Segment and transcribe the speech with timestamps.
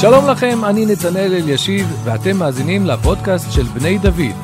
[0.00, 4.36] שלום לכם, אני נתנאל אלישיב, ואתם מאזינים לפודקאסט של בני דוד.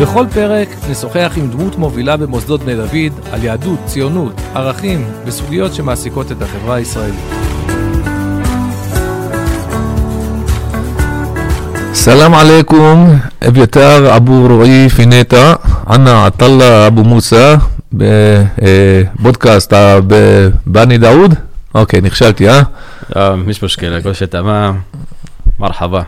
[0.00, 6.32] בכל פרק נשוחח עם דמות מובילה במוסדות בני דוד על יהדות, ציונות, ערכים וסוגיות שמעסיקות
[6.32, 7.14] את החברה הישראלית.
[11.94, 13.18] סלאם עליכום,
[13.48, 15.54] אביתר אבו רועי פינטה,
[15.88, 17.56] ענה עטאללה אבו מוסא,
[17.92, 19.72] בבודקאסט
[20.06, 21.34] בבני דאוד.
[21.74, 22.62] אוקיי, נכשלתי, אה?
[23.16, 24.72] לא, מיש משכילה, כל שתמה,
[25.58, 26.02] מרחבה.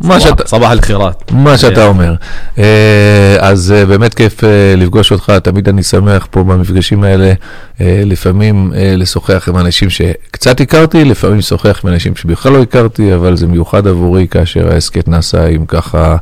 [0.00, 0.48] מה שאתה...
[0.48, 1.32] סבח אל-חירת.
[1.32, 1.56] מה כן.
[1.56, 2.14] שאתה אומר.
[2.58, 7.32] אה, אז אה, באמת כיף אה, לפגוש אותך, תמיד אני שמח פה במפגשים האלה,
[7.80, 13.46] לפעמים לשוחח עם אנשים שקצת הכרתי, לפעמים לשוחח עם אנשים שבכלל לא הכרתי, אבל זה
[13.46, 16.16] מיוחד עבורי כאשר ההסכת נעשה עם ככה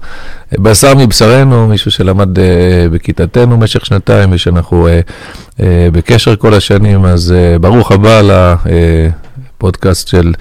[0.53, 2.29] בשר מבשרנו, מישהו שלמד
[2.93, 4.89] בכיתתנו במשך שנתיים, ושאנחנו
[5.93, 8.23] בקשר כל השנים, אז ברוך הבא
[9.59, 10.33] לפודקאסט של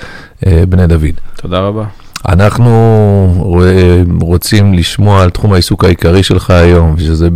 [0.70, 1.16] בני דוד.
[1.36, 2.05] תודה רבה.
[2.30, 7.28] אנחנו רוצים לשמוע על תחום העיסוק העיקרי שלך היום, שזה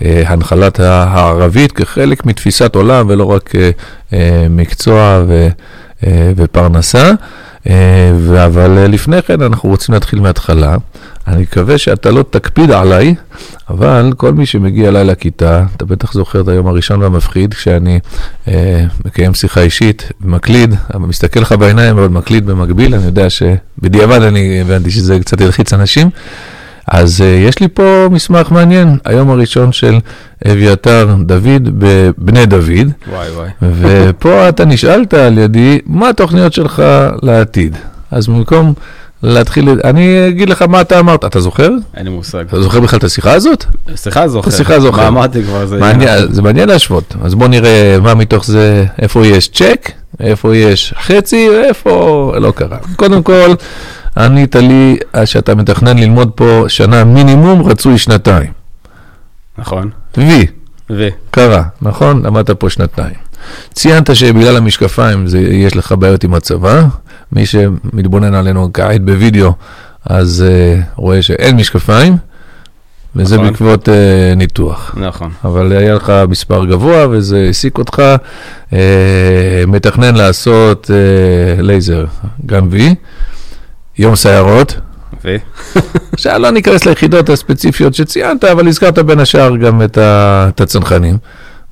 [0.00, 3.70] בהנחלת הערבית כחלק מתפיסת עולם ולא רק אה,
[4.12, 5.22] אה, מקצוע
[6.06, 7.12] אה, ופרנסה.
[8.44, 10.76] אבל לפני כן אנחנו רוצים להתחיל מההתחלה.
[11.30, 13.14] אני מקווה שאתה לא תקפיד עליי,
[13.70, 18.00] אבל כל מי שמגיע אליי לכיתה, אתה בטח זוכר את היום הראשון והמפחיד, כשאני
[18.48, 24.22] אה, מקיים שיחה אישית, מקליד, אבל מסתכל לך בעיניים ועוד מקליד במקביל, אני יודע שבדיעבד
[24.22, 26.10] אני הבנתי שזה קצת ילחיץ אנשים.
[26.86, 29.98] אז uh, יש לי פה מסמך מעניין, היום הראשון של
[30.52, 32.92] אביתר דוד בבני דוד.
[33.10, 33.48] וואי וואי.
[33.62, 36.82] ופה אתה נשאלת על ידי, מה התוכניות שלך
[37.22, 37.76] לעתיד?
[38.10, 38.74] אז במקום
[39.22, 41.70] להתחיל, אני אגיד לך מה אתה אמרת, אתה זוכר?
[41.96, 42.44] אין לי מושג.
[42.48, 43.64] אתה זוכר בכלל את השיחה הזאת?
[43.96, 44.48] שיחה זוכר.
[44.48, 45.02] השיחה זוכר.
[45.02, 45.66] מה אמרתי כבר?
[45.66, 45.76] זה...
[45.76, 47.14] מעניין, זה מעניין להשוות.
[47.22, 52.78] אז בוא נראה מה מתוך זה, איפה יש צ'ק, איפה יש חצי, ואיפה לא קרה.
[52.96, 53.54] קודם כל,
[54.16, 58.52] ענית לי שאתה מתכנן ללמוד פה שנה מינימום, רצוי שנתיים.
[59.58, 59.90] נכון.
[60.16, 60.46] וי,
[60.90, 61.08] ו...
[61.30, 62.22] קרה, נכון?
[62.26, 63.14] למדת פה שנתיים.
[63.72, 66.82] ציינת שבגלל המשקפיים זה, יש לך בעיות עם הצבא.
[67.32, 69.52] מי שמתבונן עלינו כעת בווידאו,
[70.06, 72.16] אז uh, רואה שאין משקפיים,
[73.16, 73.46] וזה נכון.
[73.50, 73.92] בעקבות uh,
[74.36, 74.94] ניתוח.
[74.96, 75.30] נכון.
[75.44, 78.02] אבל היה לך מספר גבוה וזה העסיק אותך,
[78.70, 78.74] uh,
[79.66, 82.04] מתכנן לעשות uh, לייזר,
[82.46, 82.94] גם וי,
[83.98, 84.76] יום סיירות.
[85.24, 85.36] ו...
[86.12, 91.18] עכשיו לא ניכנס ליחידות הספציפיות שציינת, אבל הזכרת בין השאר גם את, הצנחנים.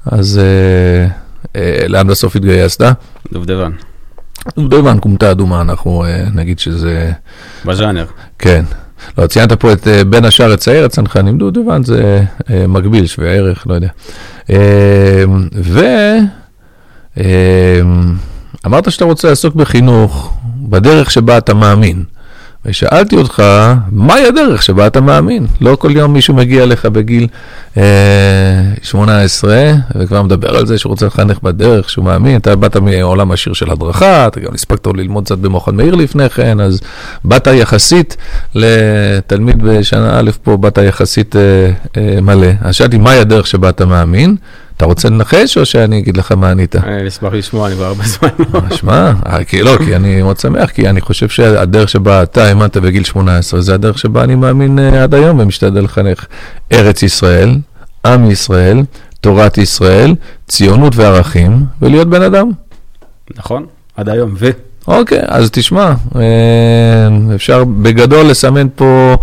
[0.06, 1.58] אז uh, uh,
[1.88, 2.92] לאן בסוף התגייסת?
[3.32, 3.70] דובדבן.
[4.58, 7.12] דובדבן, כומתה אדומה, אנחנו uh, נגיד שזה...
[7.64, 8.06] בז'אנר.
[8.38, 8.64] כן.
[9.18, 13.30] לא, ציינת פה את uh, בין השאר את סיירת צנחנים, דובדבן זה uh, מקביל, שווה
[13.30, 13.88] ערך, לא יודע.
[14.46, 14.50] Uh,
[15.54, 15.80] ו...
[17.16, 17.20] uh,
[18.66, 20.38] אמרת שאתה רוצה לעסוק בחינוך
[20.68, 22.04] בדרך שבה אתה מאמין.
[22.64, 23.42] ושאלתי אותך,
[23.92, 25.46] מהי הדרך שבה אתה מאמין?
[25.60, 27.26] לא כל יום מישהו מגיע אליך בגיל
[27.76, 27.82] אה,
[28.82, 32.36] 18 וכבר מדבר על זה שהוא רוצה לחנך בדרך שהוא מאמין.
[32.36, 36.60] אתה באת מעולם עשיר של הדרכה, אתה גם הספקת ללמוד קצת במכון מאיר לפני כן,
[36.60, 36.80] אז
[37.24, 38.16] באת יחסית
[38.54, 42.48] לתלמיד בשנה א' פה, באת יחסית אה, אה, מלא.
[42.60, 44.36] אז שאלתי, מהי הדרך שבה אתה מאמין?
[44.78, 46.76] אתה רוצה לנחש או שאני אגיד לך מה ענית?
[46.76, 48.76] אני אשמח לשמוע, אני כבר הרבה זמן לא.
[48.76, 52.76] שמע, אה, כי לא, כי אני מאוד שמח, כי אני חושב שהדרך שבה אתה האמנת
[52.76, 56.26] בגיל 18, זה הדרך שבה אני מאמין אה, עד היום ומשתדל לחנך
[56.72, 57.56] ארץ ישראל,
[58.06, 58.82] עם ישראל,
[59.20, 60.14] תורת ישראל,
[60.48, 62.50] ציונות וערכים, ולהיות בן אדם.
[63.36, 64.34] נכון, עד היום.
[64.38, 64.50] ו...
[64.88, 66.22] אוקיי, אז תשמע, אה,
[67.34, 69.16] אפשר בגדול לסמן פה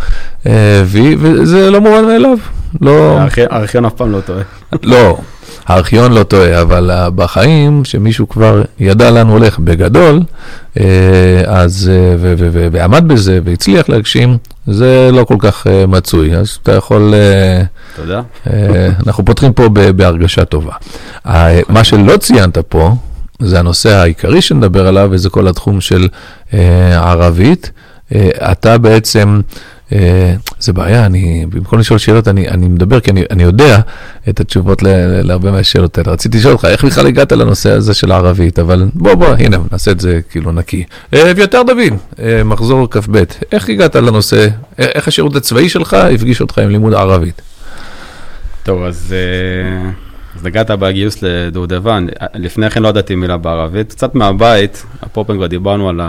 [0.48, 2.38] אה, וי, וזה לא מובן מאליו.
[2.82, 4.42] לא, הארכי- הארכיון אף פעם לא טועה.
[4.84, 5.18] לא,
[5.68, 10.22] הארכיון לא טועה, אבל אה, בחיים, שמישהו כבר ידע לאן הוא הולך בגדול,
[10.80, 10.84] אה,
[11.46, 12.16] אז, אה,
[12.72, 14.38] ועמד בזה והצליח להגשים,
[14.68, 16.36] זה לא כל כך מצוי.
[16.36, 17.14] אז אתה יכול,
[17.96, 18.22] תודה.
[19.08, 20.74] אנחנו פותחים פה בהרגשה טובה.
[21.70, 22.92] מה שלא ציינת פה,
[23.40, 26.08] זה הנושא העיקרי שנדבר עליו, וזה כל התחום של
[26.94, 27.72] ערבית.
[28.52, 29.42] אתה בעצם,
[30.60, 33.80] זה בעיה, אני, במקום לשאול שאלות, אני, אני מדבר, כי אני, אני יודע
[34.30, 34.88] את התשובות ל,
[35.22, 36.12] להרבה מהשאלות האלה.
[36.12, 39.92] רציתי לשאול אותך, איך בכלל הגעת לנושא הזה של הערבית, אבל בוא, בוא, הנה, נעשה
[39.92, 40.84] את זה כאילו נקי.
[41.14, 44.48] אה, אביתר דוד, אה, מחזור כ"ב, איך הגעת לנושא,
[44.80, 47.42] אה, איך השירות הצבאי שלך הפגיש אותך עם לימוד ערבית?
[48.64, 49.90] טוב, אז, אה,
[50.36, 52.08] אז נגעת בגיוס לדובדבן.
[52.36, 53.94] לפני כן לא ידעתי מילה בערבית.
[53.94, 56.02] קצת מהבית, אפרופו כבר דיברנו על.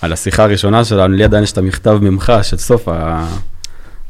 [0.00, 3.26] על השיחה הראשונה שלנו, לי עדיין יש את המכתב ממך של סוף ה...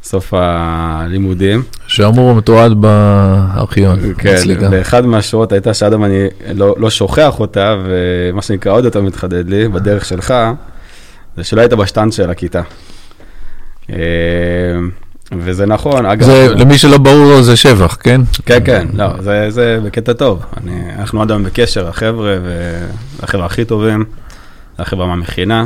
[0.03, 1.63] סוף הלימודים.
[1.87, 3.99] שאמור מתועד בארכיון.
[4.17, 4.35] כן,
[4.71, 9.49] ואחד מהשורות הייתה שעד היום אני לא, לא שוכח אותה, ומה שנקרא עוד יותר מתחדד
[9.49, 10.33] לי, בדרך שלך,
[11.37, 12.61] זה שלא היית בשטנץ של הכיתה.
[13.89, 13.95] אה,
[15.37, 16.25] וזה נכון, אגב...
[16.25, 18.21] זה, למי שלא ברור לו זה שבח, כן?
[18.45, 20.45] כן, כן, לא, זה, זה בקטע טוב.
[20.57, 22.37] אני, אנחנו עד היום בקשר, החבר'ה,
[23.19, 24.05] והחבר'ה הכי טובים,
[24.79, 25.65] החבר'ה מהמכינה,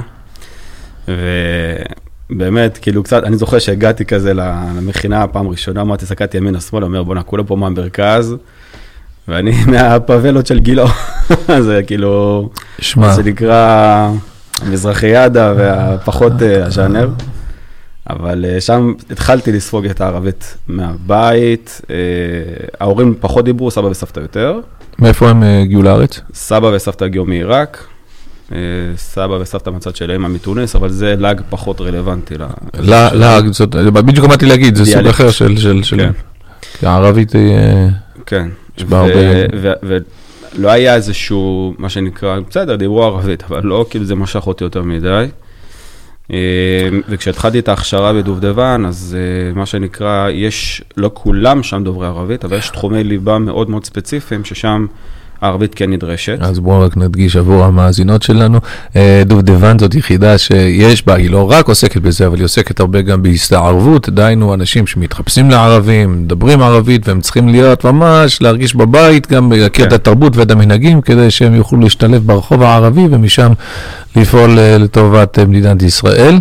[1.08, 7.24] ובאמת, כאילו קצת, אני זוכר שהגעתי כזה למכינה פעם ראשונה, אמרתי, הסתכלתי ימינה-שמאל, אומר, בואנה,
[7.24, 8.36] כולם פה מהמרכז,
[9.28, 10.88] ואני מהפאבלות של גילו,
[11.68, 12.50] זה כאילו,
[12.80, 14.12] שמע, זה נקרא
[14.62, 17.10] המזרחיאדה והפחות אה, הז'אנר.
[18.10, 21.96] אבל אה, שם התחלתי לספוג את הערבית מהבית, אה,
[22.80, 24.60] ההורים פחות דיברו, סבא וסבתא יותר.
[25.00, 26.20] מאיפה הם הגיעו לארץ?
[26.34, 27.88] סבא וסבתא הגיעו מעיראק,
[28.98, 32.36] סבא וסבתא מצד שלהם מתוניס, אבל זה לעג פחות רלוונטי.
[32.74, 33.46] לעג,
[33.92, 35.82] בדיוק אמרתי להגיד, זה סוג אחר של...
[35.98, 36.12] כן.
[36.82, 37.58] הערבית היא...
[38.26, 38.48] כן.
[38.90, 39.20] בה הרבה...
[39.84, 44.82] ולא היה איזשהו, מה שנקרא, בסדר, דיברו ערבית, אבל לא כאילו זה משך אותי יותר
[44.84, 45.28] מדי.
[46.32, 52.46] אה, וכשהתחלתי את ההכשרה בדובדבן, אז אה, מה שנקרא, יש, לא כולם שם דוברי ערבית,
[52.46, 54.86] אבל יש תחומי ליבה מאוד מאוד ספציפיים, ששם
[55.46, 56.38] הערבית כן נדרשת.
[56.42, 58.60] אז בואו רק נדגיש עבור המאזינות שלנו,
[58.96, 63.02] אה, דובדבן זאת יחידה שיש בה, היא לא רק עוסקת בזה, אבל היא עוסקת הרבה
[63.02, 69.52] גם בהסתערבות, דהיינו אנשים שמתחפשים לערבים, מדברים ערבית, והם צריכים להיות ממש, להרגיש בבית, גם
[69.52, 69.88] להכיר כן.
[69.88, 73.52] את התרבות ואת המנהגים, כדי שהם יוכלו להשתלב ברחוב הערבי, ומשם
[74.16, 76.40] לפעול אה, לטובת אה, מדינת ישראל.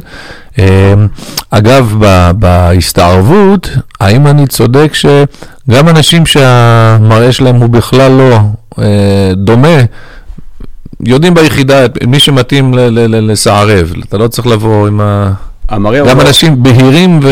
[1.50, 1.96] אגב,
[2.38, 3.70] בהסתערבות,
[4.00, 8.38] האם אני צודק שגם אנשים שהמראה שלהם הוא בכלל לא
[8.78, 9.78] אה, דומה,
[11.00, 12.74] יודעים ביחידה מי שמתאים
[13.08, 15.32] לסערב, אתה לא צריך לבוא עם ה...
[15.70, 17.28] גם אנשים בהירים ו...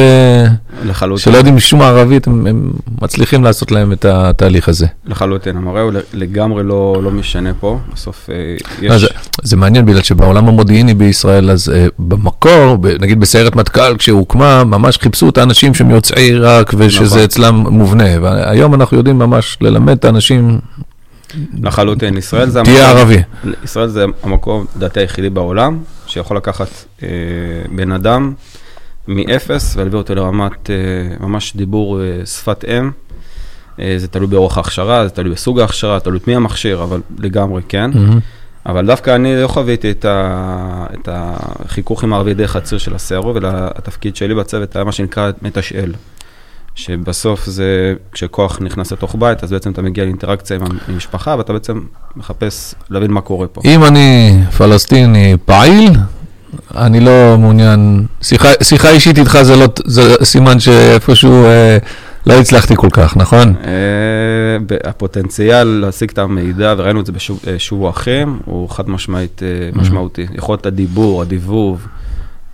[1.17, 2.70] שלא יודעים שום ערבית, הם, הם
[3.02, 4.87] מצליחים לעשות להם את התהליך הזה.
[5.06, 8.34] לחלוטין, המראה הוא לגמרי לא, לא משנה פה, בסוף אה,
[8.82, 9.00] יש...
[9.00, 9.06] זה,
[9.43, 14.99] זה מעניין, בגלל שבעולם המודיעיני בישראל, אז uh, במקור, ב, נגיד בסיירת מטכ"ל, כשהוקמה, ממש
[14.99, 17.19] חיפשו את האנשים שהם יוצאי עיראק, ושזה נכון.
[17.19, 18.23] אצלם מובנה.
[18.23, 20.58] והיום אנחנו יודעים ממש ללמד את האנשים
[21.62, 22.75] לחלוטין, ישראל זה המקום...
[22.75, 23.23] תהיה ערבי.
[23.64, 25.79] ישראל זה המקום, לדעתי, היחידי בעולם,
[26.12, 26.69] שיכול לקחת
[27.03, 27.09] אה,
[27.76, 28.35] בן אדם
[29.09, 32.91] מאפס ולהביא אותו לרמת אה, ממש דיבור אה, שפת אם.
[33.81, 37.62] אה, זה תלוי באורך ההכשרה, זה תלוי בסוג ההכשרה, תלוי את מי המכשיר, אבל לגמרי
[37.69, 37.91] כן.
[37.93, 38.67] Mm-hmm.
[38.67, 43.35] אבל דווקא אני לא חוויתי את, ה, את החיכוך עם הערבי דרך הציר של הסערו,
[43.35, 45.93] והתפקיד שלי בצוות היה מה שנקרא מתשאל.
[46.74, 51.80] שבסוף זה, כשכוח נכנס לתוך בית, אז בעצם אתה מגיע לאינטראקציה עם המשפחה, ואתה בעצם
[52.16, 53.60] מחפש להבין מה קורה פה.
[53.64, 55.90] אם אני פלסטיני פעיל,
[56.76, 61.78] אני לא מעוניין, שיחה, שיחה אישית איתך זה לא, זה סימן שאיפשהו אה,
[62.26, 63.54] לא הצלחתי כל כך, נכון?
[63.64, 69.80] אה, הפוטנציאל להשיג את המידע, וראינו את זה בשובו אה, אחים, הוא חד משמעית אה,
[69.80, 70.26] משמעותי.
[70.34, 71.86] יכול להיות הדיבור, הדיבוב.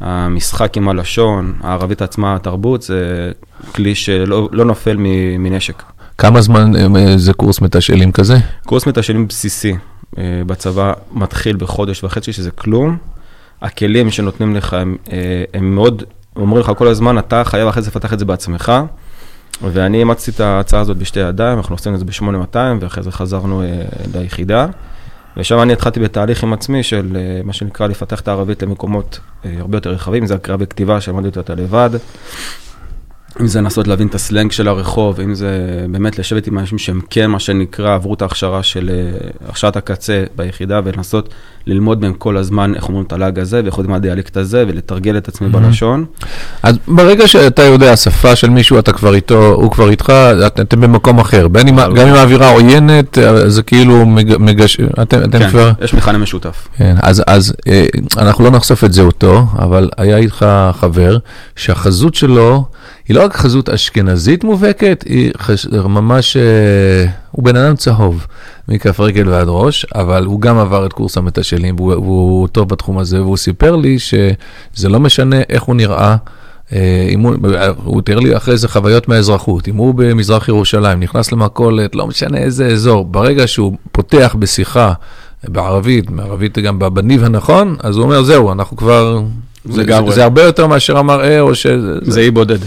[0.01, 3.33] המשחק עם הלשון, הערבית עצמה, התרבות, זה
[3.75, 4.97] כלי שלא לא נופל
[5.39, 5.83] מנשק.
[6.19, 8.37] כמה זמן אה, זה קורס מתשאלים כזה?
[8.67, 9.77] קורס מתשאלים בסיסי
[10.19, 12.97] אה, בצבא מתחיל בחודש וחצי, שזה כלום.
[13.63, 16.03] הכלים שנותנים לך הם, אה, הם מאוד,
[16.37, 18.73] אומרים לך כל הזמן, אתה חייב אחרי זה לפתח את זה בעצמך.
[19.63, 23.63] ואני אימצתי את ההצעה הזאת בשתי ידיים, אנחנו עושים את זה ב-8200, ואחרי זה חזרנו
[24.15, 24.67] ליחידה.
[25.39, 29.51] ושם אני התחלתי בתהליך עם עצמי של אה, מה שנקרא לפתח את הערבית למקומות אה,
[29.59, 31.91] הרבה יותר רחבים, זה הקריאה בכתיבה שלמדתי אותה לבד.
[33.41, 37.01] אם זה לנסות להבין את הסלנג של הרחוב, אם זה באמת לשבת עם אנשים שהם
[37.11, 41.35] כן, מה שנקרא, עברו את ההכשרה של אה, הכשרת הקצה ביחידה, ולנסות
[41.67, 45.29] ללמוד מהם כל הזמן איך אומרים את הלאג הזה, ואיך יודעים הדיאלקט הזה, ולתרגל את
[45.29, 46.05] עצמי בלשון.
[46.63, 50.13] אז ברגע שאתה יודע שפה של מישהו, אתה כבר איתו, הוא כבר איתך,
[50.47, 51.49] אתם במקום אחר.
[51.49, 54.07] בין אם, גם אם האווירה עוינת, זה כאילו
[54.39, 54.81] מגש...
[55.03, 55.73] אתם, אתם כן, כבר...
[55.81, 56.69] יש מכנה משותף.
[56.77, 60.47] כן, אז, אז אה, אנחנו לא נחשוף את זהותו, אבל היה איתך
[60.81, 61.19] חבר
[61.57, 62.65] שהחזות שלו...
[63.09, 65.67] היא לא רק חזות אשכנזית מובהקת, היא חש...
[65.67, 68.27] ממש, אה, הוא בן אדם צהוב,
[68.69, 72.99] מכף רגל ועד ראש, אבל הוא גם עבר את קורס המתשאלים, והוא, והוא טוב בתחום
[72.99, 76.17] הזה, והוא סיפר לי שזה לא משנה איך הוא נראה.
[76.73, 77.35] אה, הוא,
[77.85, 82.39] הוא תיאר לי אחרי זה חוויות מהאזרחות, אם הוא במזרח ירושלים, נכנס למכולת, לא משנה
[82.39, 84.93] איזה אזור, ברגע שהוא פותח בשיחה
[85.45, 89.23] בערבית, בערבית גם בניב הנכון, אז הוא אומר, זהו, אנחנו כבר,
[89.65, 91.67] זה, זה, זה הרבה יותר מאשר המראה, או ש...
[92.03, 92.59] זה אי בודד.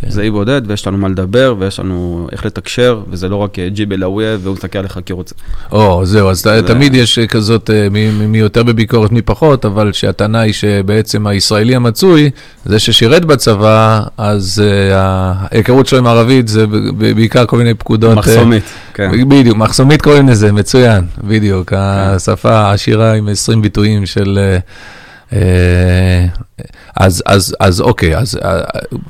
[0.00, 0.10] כן.
[0.10, 3.68] זה אי בודד, ויש לנו מה לדבר, ויש לנו איך לתקשר, וזה לא רק אה,
[3.68, 5.34] ג'יבל אוויה, והוא מסתכל עליך כרוצה.
[5.72, 6.60] או, זהו, אז זה...
[6.66, 12.30] תמיד יש כזאת, מי, מי יותר בביקורת, מי פחות, אבל שהטענה היא שבעצם הישראלי המצוי,
[12.64, 14.62] זה ששירת בצבא, אז
[14.92, 16.66] ההיכרות שלו עם ערבית זה
[17.14, 18.18] בעיקר כל מיני פקודות.
[18.18, 18.64] מחסומית,
[18.94, 19.28] כן.
[19.28, 21.70] בדיוק, מחסומית קוראים לזה, מצוין, בדיוק.
[21.70, 21.76] כן.
[21.78, 24.38] השפה העשירה עם 20 ביטויים של...
[24.42, 24.58] אה,
[26.96, 28.60] אז, אז, אז אוקיי, אז אה,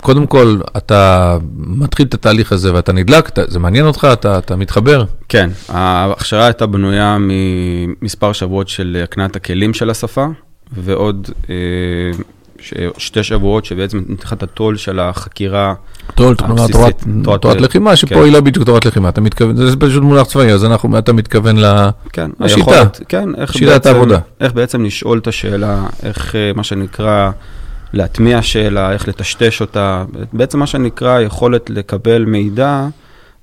[0.00, 5.04] קודם כל, אתה מתחיל את התהליך הזה ואתה נדלק, זה מעניין אותך, אתה, אתה מתחבר?
[5.28, 10.26] כן, ההכשרה הייתה בנויה ממספר שבועות של הקניית הכלים של השפה,
[10.72, 11.54] ועוד אה,
[12.98, 15.74] שתי שבועות שבעצם נתן את הטול של החקירה
[16.14, 17.04] טול, הבסיסית.
[17.40, 18.22] תורת לחימה, שפה כן.
[18.22, 21.56] היא לא בדיוק תורת לחימה, אתה מתכוון, זה פשוט מונח צבאי, אז אנחנו, אתה מתכוון
[22.12, 24.18] כן, לשיטה, כן, איך שיטת בעצם, העבודה.
[24.40, 27.30] איך בעצם לשאול את השאלה, איך אה, מה שנקרא
[27.92, 32.86] להטמיע שאלה, איך לטשטש אותה, בעצם מה שנקרא יכולת לקבל מידע.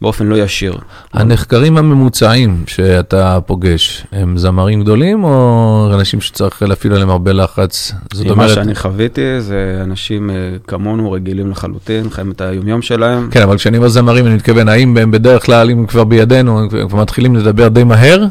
[0.01, 0.77] באופן לא ישיר.
[1.13, 7.91] הנחקרים הממוצעים שאתה פוגש, הם זמרים גדולים או אנשים שצריך להפעיל עליהם הרבה לחץ?
[8.13, 8.37] זאת אומרת...
[8.49, 10.35] מה שאני חוויתי זה אנשים אה,
[10.67, 13.29] כמונו רגילים לחלוטין, חיים את היומיום שלהם.
[13.31, 16.59] כן, אבל כשאני אומר זמרים, אני מתכוון, האם הם בדרך כלל, אם הם כבר בידינו,
[16.59, 18.25] הם כבר מתחילים לדבר די מהר?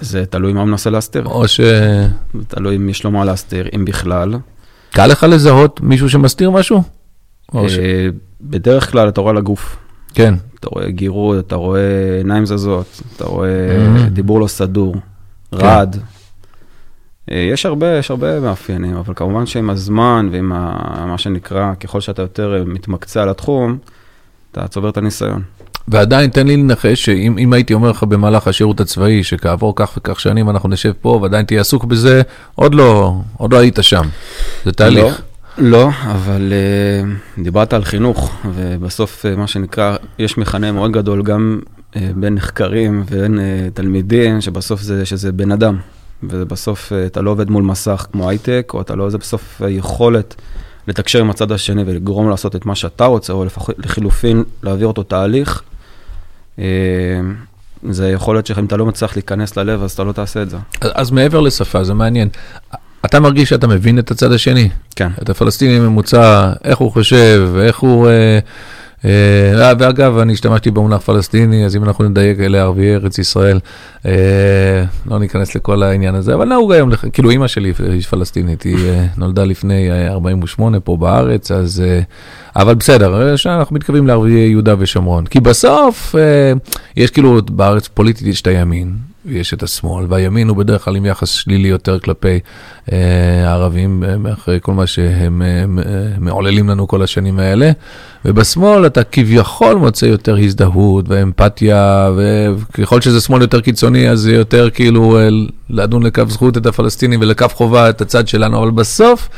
[0.00, 1.24] זה תלוי מה הוא מנסה להסתיר.
[1.24, 1.60] או ש...
[2.48, 4.34] תלוי אם יש לו מה להסתיר, אם בכלל.
[4.90, 6.82] קל לך לזהות מישהו שמסתיר משהו?
[7.54, 7.60] אה,
[8.40, 9.76] בדרך כלל אתה רואה לגוף.
[10.14, 10.34] כן.
[10.60, 14.08] אתה רואה גירוד, אתה רואה עיניים זזות, אתה רואה mm-hmm.
[14.08, 15.56] דיבור לא סדור, כן.
[15.56, 15.96] רעד.
[17.30, 22.00] אה, יש הרבה, יש הרבה מאפיינים, אבל כמובן שעם הזמן ועם ה, מה שנקרא, ככל
[22.00, 23.78] שאתה יותר מתמקצע לתחום,
[24.52, 25.42] אתה צובר את הניסיון.
[25.88, 30.50] ועדיין, תן לי לנחש שאם הייתי אומר לך במהלך השירות הצבאי, שכעבור כך וכך שנים
[30.50, 32.22] אנחנו נשב פה ועדיין תהיה עסוק בזה,
[32.54, 34.02] עוד לא, עוד לא היית שם.
[34.64, 35.04] זה תהליך.
[35.04, 35.31] לא.
[35.58, 41.60] לא, אבל uh, דיברת על חינוך, ובסוף, uh, מה שנקרא, יש מכנה מאוד גדול גם
[41.92, 43.40] uh, בין נחקרים ובין uh,
[43.74, 45.78] תלמידים, שבסוף זה שזה בן אדם.
[46.22, 50.34] ובסוף uh, אתה לא עובד מול מסך כמו הייטק, או אתה לא, זה בסוף היכולת
[50.88, 55.02] לתקשר עם הצד השני ולגרום לעשות את מה שאתה רוצה, או לפח, לחילופין להעביר אותו
[55.02, 55.62] תהליך.
[56.56, 56.60] Uh,
[57.90, 60.56] זה יכולת שאם אתה לא מצליח להיכנס ללב, אז אתה לא תעשה את זה.
[60.80, 62.28] אז, אז מעבר לשפה, זה מעניין.
[63.04, 64.68] אתה מרגיש שאתה מבין את הצד השני?
[64.96, 65.08] כן.
[65.22, 68.08] את הפלסטיני ממוצע, איך הוא חושב, איך הוא...
[68.08, 68.38] אה,
[69.04, 73.60] אה, ואגב, אני השתמשתי במונח פלסטיני, אז אם אנחנו נדייק, אלה ערביי ארץ ישראל,
[74.06, 74.12] אה,
[75.06, 79.06] לא ניכנס לכל העניין הזה, אבל נהוג היום, כאילו אימא שלי היא פלסטינית, היא אה,
[79.16, 81.82] נולדה לפני 48 פה בארץ, אז...
[81.86, 82.00] אה,
[82.56, 86.52] אבל בסדר, אנחנו מתכוונים לערביי יהודה ושומרון, כי בסוף אה,
[86.96, 88.92] יש כאילו בארץ פוליטית יש את הימין,
[89.26, 92.38] ויש את השמאל, והימין הוא בדרך כלל עם יחס שלילי יותר כלפי
[92.92, 95.64] אה, הערבים, אה, אחרי כל מה שהם אה,
[96.18, 97.70] מעוללים לנו כל השנים האלה.
[98.24, 104.70] ובשמאל אתה כביכול מוצא יותר הזדהות ואמפתיה, וככל שזה שמאל יותר קיצוני, אז זה יותר
[104.70, 105.28] כאילו אה,
[105.70, 109.28] לדון לקו זכות את הפלסטינים ולקו חובה את הצד שלנו, אבל בסוף,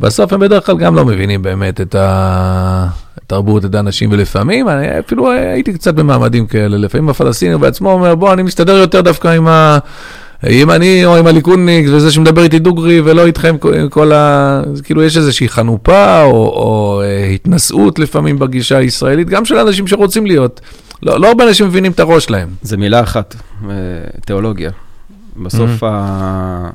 [0.00, 2.86] בסוף הם בדרך כלל גם לא מבינים באמת את ה...
[3.26, 8.32] תרבות את האנשים, ולפעמים, אני אפילו הייתי קצת במעמדים כאלה, לפעמים הפלסטיני בעצמו אומר, בוא,
[8.32, 9.78] אני מסתדר יותר דווקא עם ה...
[10.44, 13.56] אני או עם הליכודניק וזה שמדבר איתי דוגרי ולא איתכם
[13.90, 14.62] כל ה...
[14.84, 20.26] כאילו יש איזושהי חנופה או, או אה, התנשאות לפעמים בגישה הישראלית, גם של אנשים שרוצים
[20.26, 20.60] להיות.
[21.02, 22.48] לא, לא הרבה אנשים מבינים את הראש שלהם.
[22.62, 23.74] זה מילה אחת, אה,
[24.26, 24.70] תיאולוגיה.
[25.36, 25.86] בסוף, mm-hmm.
[25.86, 26.70] ה...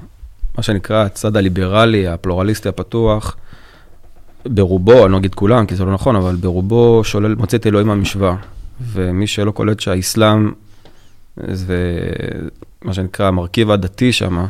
[0.58, 3.36] מה שנקרא הצד הליברלי, הפלורליסטי הפתוח,
[4.46, 7.88] ברובו, אני לא אגיד כולם, כי זה לא נכון, אבל ברובו שולל, מוצא את אלוהים
[7.88, 8.36] מהמשוואה.
[8.82, 10.52] ומי שלא קולט שהאסלאם
[11.38, 11.78] זה
[12.84, 14.46] מה שנקרא המרכיב הדתי שם,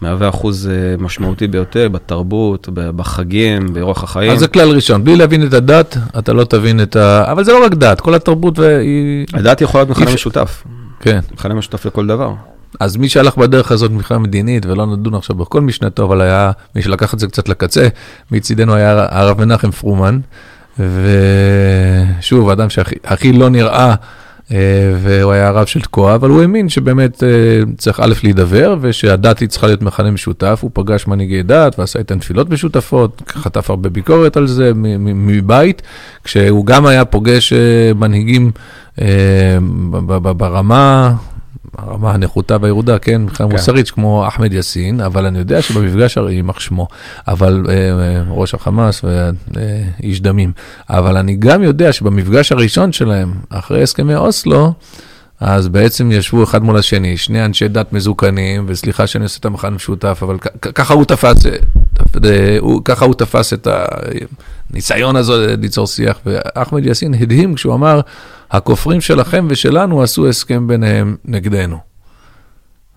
[0.00, 4.32] מהווה אחוז אה, משמעותי ביותר בתרבות, בחגים, באורח החיים.
[4.32, 7.32] אז זה כלל ראשון, בלי להבין את הדת, אתה לא תבין את ה...
[7.32, 9.26] אבל זה לא רק דת, כל התרבות והיא...
[9.34, 10.64] הדת יכולה להיות מכנה משותף.
[11.00, 11.20] כן.
[11.32, 12.34] מכנה משותף לכל דבר.
[12.80, 16.82] אז מי שהלך בדרך הזאת מבחינה מדינית, ולא נדון עכשיו בכל משנתו, אבל היה מי
[16.82, 17.88] שלקח את זה קצת לקצה,
[18.30, 20.20] מצידנו היה הרב מנחם פרומן,
[20.78, 23.94] ושוב, האדם שהכי לא נראה,
[24.52, 27.28] אה, והוא היה הרב של תקוע, אבל הוא האמין שבאמת אה,
[27.78, 32.18] צריך א' להידבר, ושהדת היא צריכה להיות מכנה משותף, הוא פגש מנהיגי דת ועשה איתן
[32.18, 35.82] תפילות משותפות, חטף הרבה ביקורת על זה מבית,
[36.24, 38.50] כשהוא גם היה פוגש אה, מנהיגים
[40.36, 41.14] ברמה
[41.78, 43.54] הרמה הנחותה והירודה, כן, מבחינה כן.
[43.54, 46.88] מוסרית, כמו אחמד יאסין, אבל אני יודע שבמפגש, יימח שמו,
[47.28, 50.52] אבל אה, אה, ראש החמאס ואיש אה, דמים,
[50.90, 54.72] אבל אני גם יודע שבמפגש הראשון שלהם, אחרי הסכמי אוסלו,
[55.44, 59.70] אז בעצם ישבו אחד מול השני, שני אנשי דת מזוקנים, וסליחה שאני עושה את המחנה
[59.70, 61.46] משותף, אבל ככה הוא תפס,
[62.84, 63.68] ככה הוא תפס את
[64.70, 68.00] הניסיון הזה ליצור שיח, ואחמד יאסין הדהים כשהוא אמר,
[68.50, 71.91] הכופרים שלכם ושלנו עשו הסכם ביניהם נגדנו.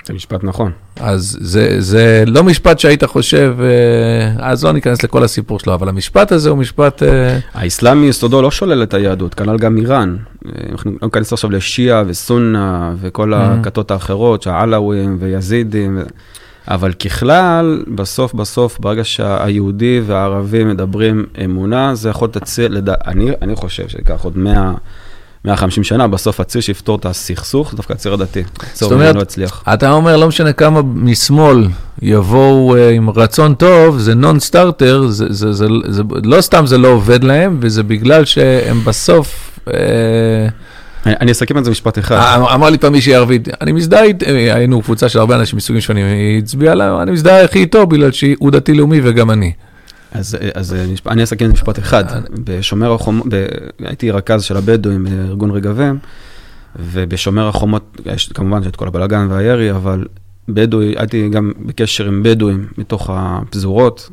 [0.06, 0.72] זה משפט נכון.
[1.00, 5.90] אז זה, זה לא משפט שהיית חושב, אה, אז לא ניכנס לכל הסיפור שלו, אבל
[5.90, 7.04] המשפט הזה הוא משפט...
[7.04, 10.18] אה, האסלאם מיסודו לא שולל את היהדות, כנ"ל גם איראן.
[10.46, 13.38] אה, אנחנו לא ניכנס עכשיו לשיעה וסונה וכל mm-hmm.
[13.38, 16.00] הכתות האחרות, שהעלאווים ויזידים.
[16.68, 22.30] אבל ככלל, בסוף בסוף, ברגע שהיהודי והערבי מדברים אמונה, זה יכול
[22.70, 22.90] לד...
[22.90, 24.74] אני, אני חושב שיקח עוד 100...
[25.46, 28.44] 150 שנה, בסוף הציר שיפתור את הסכסוך, דווקא הציר הדתי.
[28.74, 29.48] זאת אומרת, לא.
[29.74, 31.68] אתה אומר, לא משנה כמה משמאל
[32.02, 36.78] יבואו uh, עם רצון טוב, זה נון סטארטר, זה, זה, זה, זה, לא סתם זה
[36.78, 39.60] לא עובד להם, וזה בגלל שהם בסוף...
[39.68, 39.72] Uh,
[41.06, 42.16] אני אסכם את זה משפט אחד.
[42.16, 44.04] אה, אמר לי פעם מישהי ערבית, אני מזדהה,
[44.54, 48.12] היינו קבוצה של הרבה אנשים מסוגים שונים, היא הצביעה לה, אני מזדהה הכי איתו בגלל
[48.12, 49.52] שהוא דתי-לאומי וגם אני.
[50.18, 50.76] אז, אז
[51.08, 52.04] אני אסכם משפט אחד.
[52.44, 53.26] בשומר החומות,
[53.80, 56.00] הייתי רכז של הבדואים בארגון רגבים,
[56.76, 60.08] ובשומר החומות, יש כמובן את כל הבלאגן והירי, אבל
[60.50, 64.10] בדואי, הייתי גם בקשר עם בדואים מתוך הפזורות,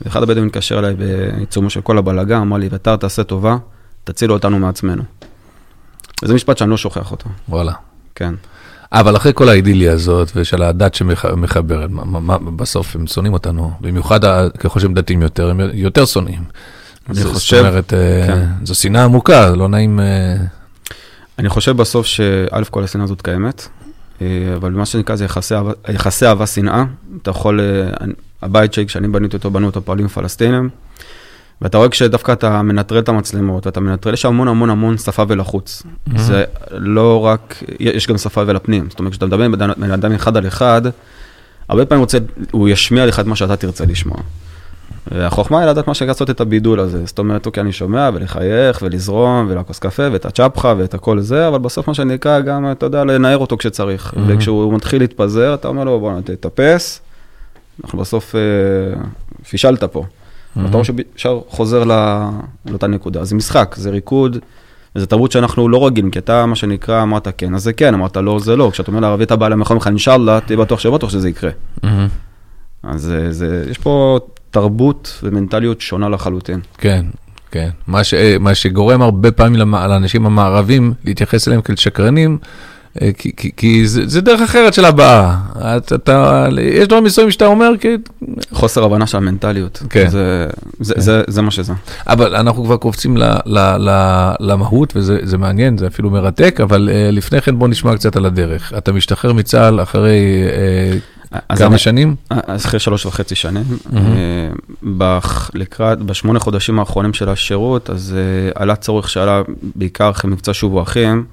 [0.00, 3.56] ואחד הבדואים התקשר אליי בעיצומו של כל הבלאגן, אמר לי, ותר תעשה טובה,
[4.04, 5.02] תצילו אותנו מעצמנו.
[6.22, 7.30] וזה משפט שאני לא שוכח אותו.
[7.48, 7.72] וואלה.
[8.14, 8.34] כן.
[8.92, 11.90] אבל אחרי כל האידיליה הזאת ושל הדת שמחברת,
[12.56, 14.20] בסוף הם שונאים אותנו, במיוחד
[14.58, 16.44] ככל שהם דתיים יותר, הם יותר שונאים.
[17.08, 18.46] אני חושב, זאת אומרת, אה, כן.
[18.64, 20.00] זו שנאה עמוקה, לא נעים...
[20.00, 20.36] אה,
[21.38, 23.68] אני חושב בסוף שא' כל השנאה הזאת קיימת,
[24.22, 25.26] אה, אבל מה שנקרא זה
[25.88, 26.84] יחסי אהבה-שנאה.
[27.22, 27.60] אתה יכול,
[28.42, 30.68] הבית שלי, כשאני בניתי אותו, בנו אותו פועלים פלסטינים.
[31.62, 35.82] ואתה רואה כשדווקא אתה מנטרל את המצלמות, ואתה מנטרל, יש המון המון המון שפה ולחוץ.
[35.82, 36.18] Mm-hmm.
[36.18, 38.86] זה לא רק, יש גם שפה ולפנים.
[38.90, 40.82] זאת אומרת, כשאתה מדבר עם בן אדם אחד על אחד,
[41.68, 42.18] הרבה פעמים רוצה,
[42.50, 44.16] הוא ישמיע לך את מה שאתה תרצה לשמוע.
[45.12, 47.06] והחוכמה היא לדעת מה לעשות את הבידול הזה.
[47.06, 51.58] זאת אומרת, אוקיי, אני שומע ולחייך ולזרום ולכוס קפה ואת הצ'פחה ואת הכל זה, אבל
[51.58, 54.12] בסוף מה שנקרא גם, אתה יודע, לנער אותו כשצריך.
[54.14, 54.20] Mm-hmm.
[54.26, 57.00] וכשהוא מתחיל להתפזר, אתה אומר לו, בוא תתאפס,
[57.84, 58.40] אנחנו בסוף אה,
[59.48, 60.04] פישלת פה.
[60.56, 61.84] ואתה רואה שישר חוזר
[62.66, 63.24] לאותה נקודה.
[63.24, 64.38] זה משחק, זה ריקוד,
[64.96, 68.16] וזו תרבות שאנחנו לא רגילים, כי אתה, מה שנקרא, אמרת כן, אז זה כן, אמרת
[68.16, 68.70] לא, זה לא.
[68.72, 71.50] כשאתה אומר לערבי, אתה בא למחום לך אינשאללה, תהיה בטוח שבטוח שזה יקרה.
[72.82, 74.18] אז זה, יש פה
[74.50, 76.60] תרבות ומנטליות שונה לחלוטין.
[76.78, 77.06] כן,
[77.50, 77.68] כן.
[77.86, 82.48] מה, ש, מה שגורם הרבה פעמים לאנשים המערבים להתייחס אליהם כאל שקרנים, אה,
[83.18, 85.40] כי, כי, כי זה, זה דרך אחרת של הבעה.
[85.76, 87.88] אתה, אתה, יש דברים מסוימים שאתה אומר, כי...
[88.52, 89.82] חוסר הבנה של המנטליות.
[89.90, 90.08] כן.
[90.08, 90.46] זה,
[90.80, 91.00] זה, כן.
[91.00, 91.72] זה, זה מה שזה.
[92.06, 93.90] אבל אנחנו כבר קופצים ל, ל, ל,
[94.40, 98.72] למהות, וזה מעניין, זה אפילו מרתק, אבל uh, לפני כן בוא נשמע קצת על הדרך.
[98.78, 100.18] אתה משתחרר מצה"ל אחרי
[101.30, 102.14] uh, כמה אני, שנים?
[102.28, 103.64] אחרי שלוש וחצי שנים.
[103.70, 103.94] Mm-hmm.
[103.94, 103.98] Uh,
[104.82, 109.42] בח, לקראת, בשמונה חודשים האחרונים של השירות, אז uh, עלה צורך שעלה
[109.74, 111.24] בעיקר אחרי מבצע שובו אחים.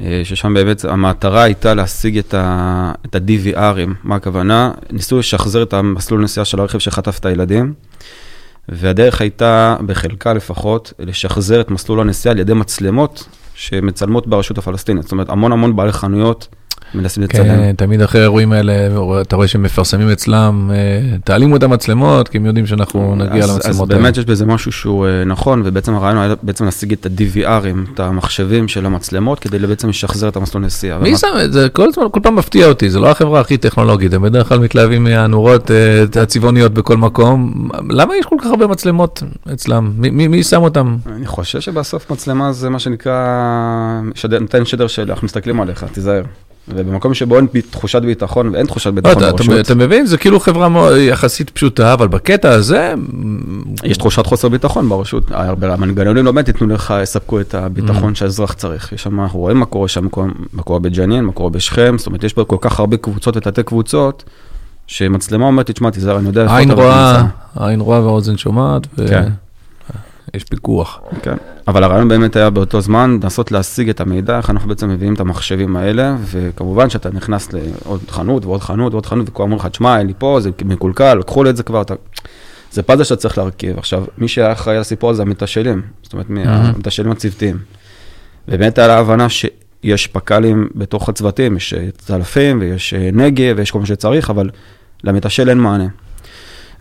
[0.00, 3.90] אה, ששם באמת המטרה הייתה להשיג את ה-DVRים.
[4.04, 4.70] מה הכוונה?
[4.90, 7.74] ניסו לשחזר את המסלול נסיעה של הרכב שחטף את הילדים,
[8.68, 15.02] והדרך הייתה, בחלקה לפחות, לשחזר את מסלול הנסיעה על ידי מצלמות שמצלמות ברשות הפלסטינית.
[15.02, 16.48] זאת אומרת, המון המון בעלי חנויות
[16.94, 17.44] מנסים לצלם.
[17.44, 18.72] כן, תמיד אחרי האירועים האלה,
[19.20, 23.54] אתה רואה שהם מפרסמים אצלם, אה, תעלימו את המצלמות, כי הם יודעים שאנחנו נגיע אז,
[23.54, 24.00] למצלמות האלה.
[24.00, 27.94] אז באמת יש בזה משהו שהוא אה, נכון, ובעצם הרעיון היה בעצם להשיג את ה-DVRים,
[27.94, 30.98] את המחשבים של המצלמות, כדי בעצם לשחזר את המסלול נסיעה.
[30.98, 31.68] מי שם את זה?
[31.68, 35.70] כל, כל פעם מפתיע אותי, זה לא החברה הכי טכנולוגית, הם בדרך כלל מתלהבים מהנורות
[35.70, 37.68] אה, הצבעוניות בכל מקום.
[37.90, 39.22] למה יש כל כך הרבה מצלמות
[39.52, 39.92] אצלם?
[39.98, 40.96] מי, מי, מי שם אותם?
[41.16, 43.16] אני חושב שבסוף מצלמה זה מה שנקרא,
[44.14, 46.22] שדר, נותן שדר של אנחנו מסתכלים עליך, תיזהר.
[46.68, 49.60] ובמקום שבו אין תחושת ביטחון ואין תחושת ביטחון לא, ברשות.
[49.60, 52.94] אתה מבין, זה כאילו חברה יחסית פשוטה, אבל בקטע הזה...
[53.84, 55.30] יש תחושת חוסר ביטחון ברשות.
[55.62, 58.16] המנגנונים לא באמת ייתנו לך, יספקו את הביטחון mm.
[58.16, 58.92] שהאזרח צריך.
[58.92, 60.06] יש שם, אנחנו רואים מה קורה שם,
[60.52, 63.62] מה קורה בג'נין, מה קורה בשכם, זאת אומרת, יש פה כל כך הרבה קבוצות ותתי
[63.62, 64.24] קבוצות,
[64.86, 67.22] שמצלמה אומרת, תשמע, תיזהר, אני יודע איפה אתה רואה,
[67.56, 68.86] עין רואה והאוזן שומעת.
[69.08, 69.28] כן.
[70.36, 71.00] יש פיקוח.
[71.22, 71.34] כן,
[71.68, 75.20] אבל הרעיון באמת היה באותו זמן לנסות להשיג את המידע, איך אנחנו בעצם מביאים את
[75.20, 79.98] המחשבים האלה, וכמובן שאתה נכנס לעוד חנות ועוד חנות ועוד חנות, וכולם אומרים לך, תשמע,
[79.98, 81.94] אין לי פה, זה מקולקל, לקחו לי את זה כבר, אתה...
[82.72, 83.78] זה פאזל שאתה צריך להרכיב.
[83.78, 87.58] עכשיו, מי שהיה אחראי לסיפור הזה, המתשאלים, זאת אומרת, המתשאלים הצוותיים.
[88.48, 93.86] ובאמת היה לה הבנה שיש פק"לים בתוך הצוותים, יש צלפים ויש נגב ויש כל מה
[93.86, 94.50] שצריך, אבל
[95.04, 95.86] למתשאל אין מענה.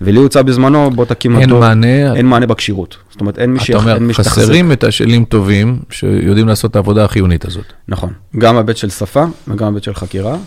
[0.02, 1.54] ולי הוצע בזמנו, בוא תקים אין אותו.
[1.54, 2.16] אין מענה.
[2.16, 2.98] אין מענה בכשירות.
[3.12, 3.86] זאת אומרת, אין מי שיחזק.
[3.86, 7.66] אתה אומר, חסרים מתשאלים טובים שיודעים לעשות את העבודה החיונית הזאת.
[7.88, 8.14] נכון.
[8.38, 10.38] גם היבט של שפה וגם היבט של חקירה.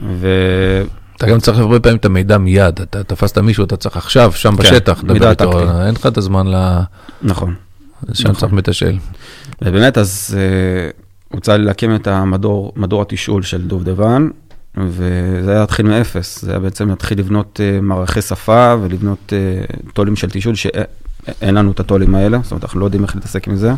[0.00, 0.28] ו...
[1.16, 4.56] אתה גם צריך הרבה פעמים את המידע מיד, אתה תפסת מישהו, אתה צריך עכשיו, שם
[4.56, 5.86] כן, בשטח, לדבר איתו, טקטי.
[5.86, 6.80] אין לך את הזמן ל...
[7.22, 7.54] נכון.
[8.12, 8.40] שם נכון.
[8.40, 8.96] צריך מתשאל.
[9.62, 10.90] ובאמת, אז אה,
[11.28, 14.28] הוצע לי להקים את המדור, מדור התשאול של דובדבן,
[14.86, 16.42] וזה היה להתחיל מאפס.
[16.42, 21.72] זה היה בעצם להתחיל לבנות אה, מערכי שפה ולבנות אה, טולים של תשאול, שאין לנו
[21.72, 23.72] את הטולים האלה, זאת אומרת, אנחנו לא יודעים איך להתעסק עם זה.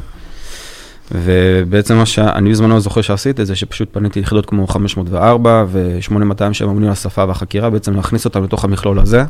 [1.12, 6.88] ובעצם מה שאני בזמנו זוכר שעשיתי, זה שפשוט פניתי ליחידות כמו 504 ו-8200 שהם אמונים
[6.88, 9.24] על השפה והחקירה, בעצם להכניס אותם לתוך המכלול הזה.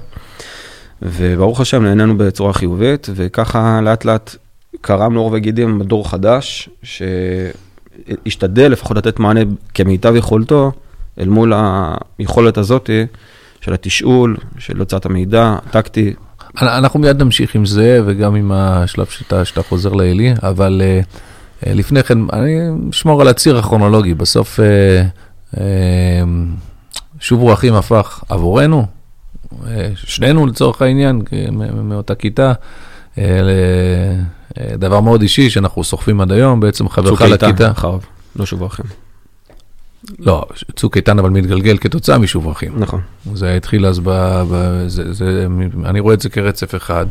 [1.02, 4.36] וברוך השם, נהנינו בצורה חיובית, וככה לאט לאט
[4.80, 9.40] קרם לעור וגידים מדור חדש, שהשתדל לפחות לתת מענה
[9.74, 10.72] כמיטב יכולתו,
[11.18, 11.52] אל מול
[12.18, 12.90] היכולת הזאת
[13.60, 16.14] של התשאול, של הוצאת המידע, טקטי.
[16.62, 21.00] אנחנו מיד נמשיך עם זה, וגם עם השלב שאתה, שאתה חוזר לאלי, אבל אה,
[21.66, 22.58] אה, לפני כן, אני
[22.90, 24.14] אשמור על הציר הכרונולוגי.
[24.14, 25.02] בסוף, אה,
[25.60, 26.22] אה,
[27.20, 28.86] שובו אחים הפך עבורנו,
[29.66, 31.22] אה, שנינו לצורך העניין,
[31.84, 32.52] מאותה כיתה,
[33.18, 33.24] אה,
[34.78, 37.70] דבר מאוד אישי שאנחנו סוחבים עד היום, בעצם חברך צוק איתן, לכיתה.
[37.70, 37.98] אחריו,
[38.36, 38.86] לא שובו אחים.
[40.18, 42.72] לא, צוק איתן אבל מתגלגל כתוצאה משובו אחים.
[42.76, 43.00] נכון.
[43.34, 44.10] זה התחיל אז, ב,
[44.50, 45.46] ב, זה, זה,
[45.84, 47.06] אני רואה את זה כרצף אחד.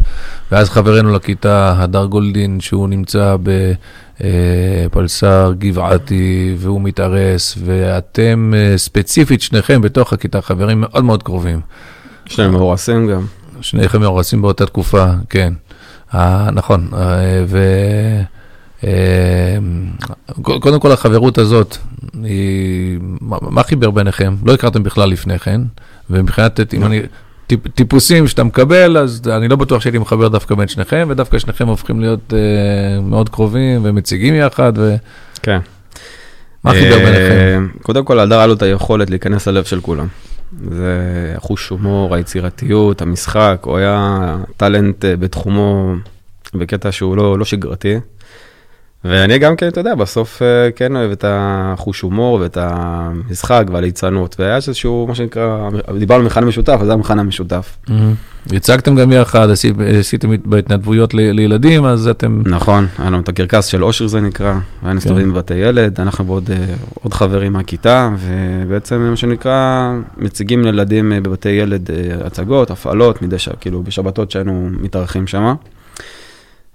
[0.52, 3.36] ואז חברנו לכיתה, הדר גולדין, שהוא נמצא
[4.90, 11.62] בפלסר גבעתי, והוא מתארס, ואתם אה, ספציפית, שניכם בתוך הכיתה, חברים מאוד מאוד קרובים.
[12.26, 13.26] שניהם מאורסים גם.
[13.62, 15.54] שניכם מאורסים באותה תקופה, כן.
[16.14, 17.60] אה, נכון, אה, ו...
[18.84, 19.58] אה,
[20.42, 21.78] קודם כל החברות הזאת,
[22.24, 24.36] היא, מה מה חיבר ביניכם?
[24.46, 25.62] לא הכרתם בכלל לפני כן,
[26.10, 27.02] ומבחינת, אם אני,
[27.48, 31.68] טיפ, טיפוסים שאתה מקבל, אז אני לא בטוח שהייתי מחבר דווקא בין שניכם, ודווקא שניכם
[31.68, 34.98] הופכים להיות אה, מאוד קרובים ומציגים יחד, ומה
[35.42, 35.60] כן.
[36.70, 37.68] חיבר אה, ביניכם?
[37.82, 40.08] קודם כל, הדר היה את היכולת להיכנס ללב של כולם.
[40.72, 45.94] זה החוש הומור, היצירתיות, המשחק, הוא היה טאלנט אה, בתחומו
[46.54, 47.96] בקטע שהוא לא, לא שגרתי.
[49.04, 54.36] ואני גם כן, אתה יודע, בסוף אה, כן אוהב את החוש הומור ואת המשחק והליצנות,
[54.40, 57.78] והיה איזשהו, מה שנקרא, דיברנו על מכנה משותף, אז זה המכנה המשותף.
[57.90, 58.14] מהמם.
[58.54, 62.42] הצגתם גם יחד, עשית- עשיתם בהתנדבויות לילדים, אז אתם...
[62.46, 66.50] נכון, היה לנו את הקרקס של אושר זה נקרא, והיינו מסתובבים בבתי ילד, אנחנו ועוד
[66.52, 66.58] אה,
[66.94, 71.90] עוד חברים מהכיתה, ובעצם מה שנקרא, מציגים לילדים אה, בבתי ילד
[72.26, 75.54] הצגות, הפעלות, מדי שעה, כאילו בשבתות שהיינו מתארחים שם.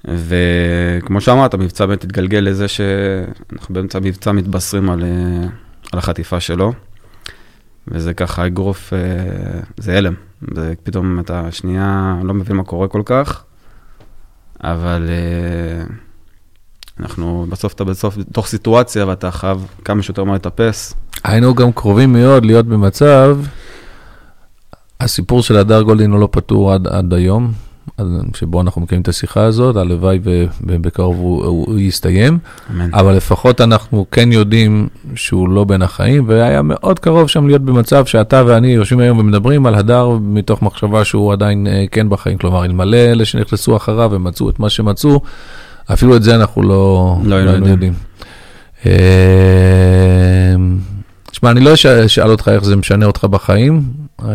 [0.09, 5.49] וכמו שאמרת, המבצע באמת התגלגל לזה שאנחנו באמצע המבצע מתבשרים על, אה,
[5.93, 6.73] על החטיפה שלו,
[7.89, 8.99] וזה ככה אגרוף, אה,
[9.77, 10.15] זה הלם,
[10.55, 13.45] זה פתאום אתה שנייה לא מבין מה קורה כל כך.
[14.65, 15.85] אבל אה,
[17.01, 20.95] אנחנו, בסוף אתה בסוף, תוך סיטואציה ואתה חייב כמה שיותר מה לטפס.
[21.25, 23.39] היינו גם קרובים מאוד להיות במצב,
[25.01, 27.53] הסיפור של הדר גולדין הוא לא פתור עד, עד היום,
[28.35, 30.19] שבו אנחנו מקיימים את השיחה הזאת, הלוואי
[30.61, 32.39] ובקרוב הוא, הוא יסתיים,
[32.71, 32.89] אמן.
[32.95, 38.07] אבל לפחות אנחנו כן יודעים שהוא לא בין החיים, והיה מאוד קרוב שם להיות במצב
[38.07, 42.65] שאתה ואני יושבים היום ומדברים על הדר מתוך מחשבה שהוא עדיין אה, כן בחיים, כלומר,
[42.65, 45.21] אלמלא אלה שנכנסו אחריו ומצאו את מה שמצאו,
[45.93, 46.69] אפילו את זה אנחנו לא,
[47.25, 47.71] לא היינו היינו יודעים.
[47.73, 47.93] יודעים.
[48.87, 50.57] אה,
[51.31, 53.83] תשמע, אני לא אש- אשאל אותך איך זה משנה אותך בחיים,
[54.25, 54.29] אה,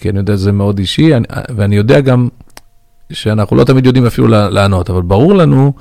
[0.00, 1.26] כי אני יודע שזה מאוד אישי, אני-
[1.56, 2.28] ואני יודע גם
[3.12, 5.72] שאנחנו לא תמיד יודעים אפילו לע- לענות, אבל ברור לנו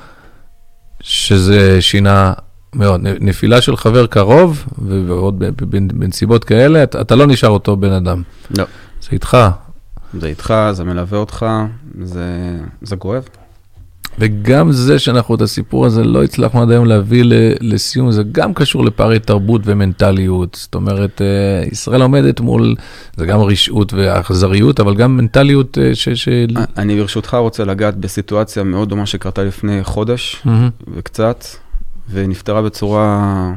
[1.01, 2.33] שזה שינה
[2.75, 3.01] מאוד.
[3.03, 4.65] נפילה של חבר קרוב,
[5.07, 8.23] ועוד בנסיבות כאלה, אתה, אתה לא נשאר אותו בן אדם.
[8.57, 8.63] לא.
[9.01, 9.37] זה איתך.
[10.19, 11.45] זה איתך, זה מלווה אותך,
[12.03, 12.25] זה,
[12.81, 13.23] זה כואב.
[14.19, 18.53] וגם זה שאנחנו את הסיפור הזה לא הצלחנו עד היום להביא ל- לסיום, זה גם
[18.53, 20.57] קשור לפערי תרבות ומנטליות.
[20.61, 22.75] זאת אומרת, אה, ישראל עומדת מול,
[23.17, 26.09] זה גם רשעות ואכזריות, אבל גם מנטליות אה, ש...
[26.09, 26.29] ש...
[26.77, 30.69] אני ברשותך רוצה לגעת בסיטואציה מאוד דומה שקרתה לפני חודש מהמם.
[30.95, 31.45] וקצת,
[32.11, 33.51] ונפתרה בצורה,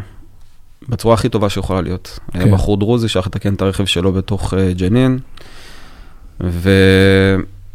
[0.88, 2.18] בצורה הכי טובה שיכולה להיות.
[2.32, 2.52] היה כן.
[2.52, 5.18] בחור דרוזי שהלך לתקן את הרכב שלו בתוך אה, ג'נין,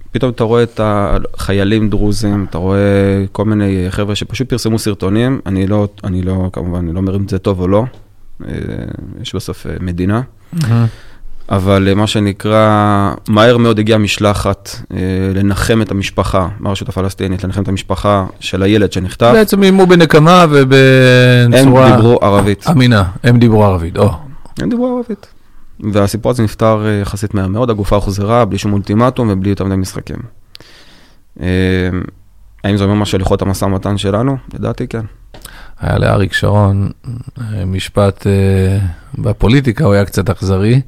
[0.09, 2.79] ופתאום אתה רואה את החיילים דרוזים, אתה רואה
[3.31, 7.27] כל מיני חבר'ה שפשוט פרסמו סרטונים, אני לא, אני לא, כמובן, אני לא אומר אם
[7.27, 7.83] זה טוב או לא,
[8.47, 8.53] אה,
[9.21, 10.21] יש בסוף אה, מדינה.
[10.53, 10.85] מהמם.
[11.49, 14.97] אבל אה, מה שנקרא, מהר מאוד הגיעה משלחת אה,
[15.35, 19.31] לנחם את המשפחה, מהרשות הפלסטינית, לנחם את המשפחה של הילד שנחטף.
[19.33, 22.65] בעצם איימו בנקמה הם ובצורה דיברו ערבית.
[22.69, 23.97] אמינה, הם דיברו ערבית.
[23.97, 24.09] או,
[24.59, 25.27] הם דיברו ערבית.
[25.79, 29.75] והסיפור הזה נפתר אה, יחסית מהר מאוד, הגופה הוחזרה בלי שום אולטימטום ובלי יותר מדי
[29.75, 30.17] משחקים.
[31.41, 31.47] אה,
[32.63, 34.37] האם זה אומר משהו על יכולת המשא ומתן שלנו?
[34.53, 35.01] לדעתי כן.
[35.79, 36.89] היה לאריק שרון
[37.39, 38.27] אה, משפט
[39.17, 40.81] בפוליטיקה, הוא היה קצת אכזרי,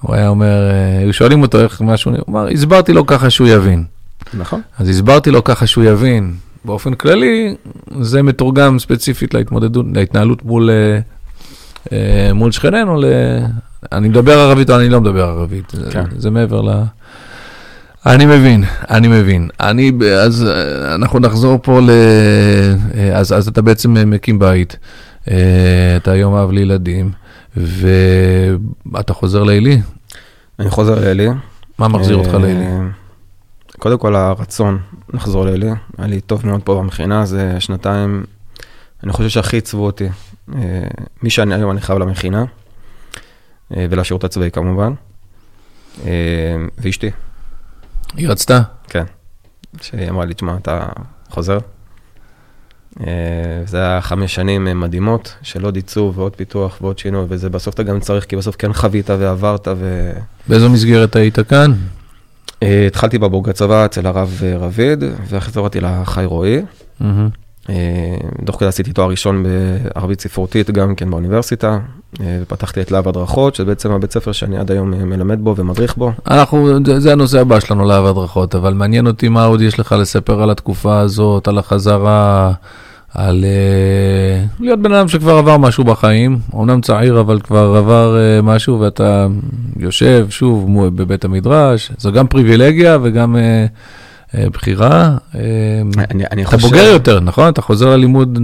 [0.00, 0.70] הוא היה אומר,
[1.02, 3.84] היו שואלים אותו איך משהו, הוא אמר, הסברתי לו ככה שהוא יבין.
[4.34, 4.60] נכון.
[4.78, 6.34] אז הסברתי לו ככה שהוא יבין.
[6.64, 7.54] באופן כללי,
[8.00, 10.70] זה מתורגם ספציפית להתמודדות, להתנהלות מול,
[12.34, 13.00] מול שכנינו.
[13.92, 15.72] אני מדבר ערבית או אני לא מדבר ערבית.
[15.90, 16.04] כן.
[16.10, 16.82] זה, זה מעבר ל...
[18.06, 19.48] אני מבין, אני מבין.
[19.60, 20.46] אני, אז
[20.94, 21.90] אנחנו נחזור פה ל...
[23.14, 24.76] אז, אז אתה בעצם מקים בית.
[25.30, 27.10] אה, אתה היום אב לילדים,
[27.56, 29.80] ואתה חוזר לעלי?
[30.58, 31.28] אני חוזר לאלי.
[31.78, 32.66] מה מחזיר אותך אה, לעלי?
[33.78, 34.78] קודם כל הרצון
[35.14, 38.24] לחזור לאלי, היה לי טוב מאוד פה במכינה, זה שנתיים,
[39.04, 40.08] אני חושב שהכי עיצבו אותי.
[40.54, 40.60] אה,
[41.22, 42.44] מי שאני היום, אני חייב למכינה,
[43.70, 44.92] ולשירות הצבאי כמובן.
[46.06, 46.10] אה,
[46.78, 47.10] ואשתי,
[48.16, 48.60] היא רצתה?
[48.88, 49.04] כן,
[49.80, 50.88] שהיא אמרה לי, תשמע, אתה
[51.30, 51.58] חוזר.
[53.00, 57.50] אה, זה היה חמש שנים אה, מדהימות של עוד עיצוב ועוד פיתוח ועוד שינוי, וזה
[57.50, 60.12] בסוף אתה גם צריך, כי בסוף כן חווית ועברת, ו...
[60.48, 61.72] באיזו מסגרת היית כאן?
[62.62, 66.62] אה, התחלתי בבורג הצבא אצל הרב אה, רביד, ואחרי זה הורדתי לחי רועי.
[67.68, 71.78] אה, תוך כדי עשיתי תואר ראשון בערבית ספרותית גם כן באוניברסיטה,
[72.20, 75.56] אה, ופתחתי את להב הדרכות, שזה בעצם הבית ספר שאני עד היום אה, מלמד בו
[75.56, 76.12] ומדריך בו.
[76.30, 80.42] אנחנו, זה, הנושא הבא שלנו, להב הדרכות, אבל מעניין אותי מה עוד יש לך לספר
[80.42, 82.52] על התקופה הזאת, על החזרה,
[83.14, 83.44] על
[84.60, 89.26] להיות בן אדם שכבר עבר משהו בחיים, אמנם צעיר, אבל כבר עבר משהו, ואתה
[89.76, 93.36] יושב שוב בבית המדרש, זו גם פריבילגיה וגם
[94.34, 95.16] בחירה.
[95.32, 95.36] Uh,
[96.10, 97.48] אני, אני אתה חושב, בוגר יותר, נכון?
[97.48, 98.38] אתה חוזר ללימוד,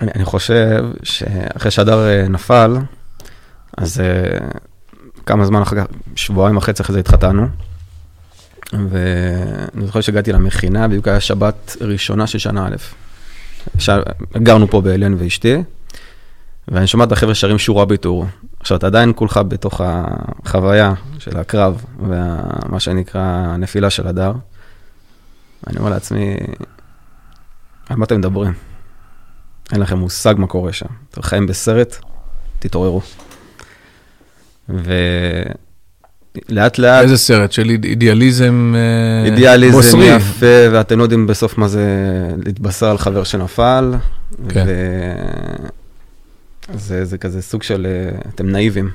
[0.00, 2.76] אני, אני חושב שאחרי שהדר אה, נפל,
[3.78, 4.38] אז אה,
[5.26, 5.84] כמה זמן אחר כך,
[6.16, 7.46] שבועיים וחצי אחרי זה התחתנו.
[8.72, 12.76] ואני זוכר שהגעתי למכינה, בדיוק היה שבת ראשונה של שנה א'.
[13.78, 13.90] ש...
[14.36, 15.62] גרנו פה באלן ואשתי,
[16.68, 18.26] ואני שומע את החבר'ה שרים שורה ביטור.
[18.60, 24.32] עכשיו, אתה עדיין כולך בתוך החוויה של הקרב, ומה שנקרא הנפילה של הדר.
[25.66, 26.36] אני אומר לעצמי,
[27.88, 28.52] על מה אתם מדברים?
[29.72, 30.86] אין לכם מושג מה קורה שם.
[31.10, 31.96] אתם חיים בסרט,
[32.58, 33.02] תתעוררו.
[36.48, 40.04] ולאט לאט, איזה סרט של איד- אידיאליזם אה, אידיאליזם בוסרי.
[40.06, 41.86] יפה, ואתם לא יודעים בסוף מה זה
[42.46, 43.94] להתבשר על חבר שנפל.
[44.48, 44.66] כן.
[46.74, 48.90] וזה זה כזה סוג של, אה, אתם נאיבים.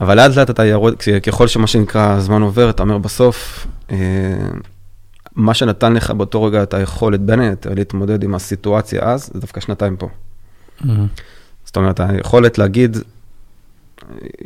[0.00, 3.96] אבל לאט לאט אתה יורד, כש- ככל שמה שנקרא הזמן עובר, אתה אומר בסוף, אה,
[5.36, 9.60] מה שנתן לך באותו רגע את היכולת בין היתר להתמודד עם הסיטואציה אז, זה דווקא
[9.60, 10.08] שנתיים פה.
[10.88, 10.94] אה.
[11.64, 12.96] זאת אומרת, היכולת להגיד,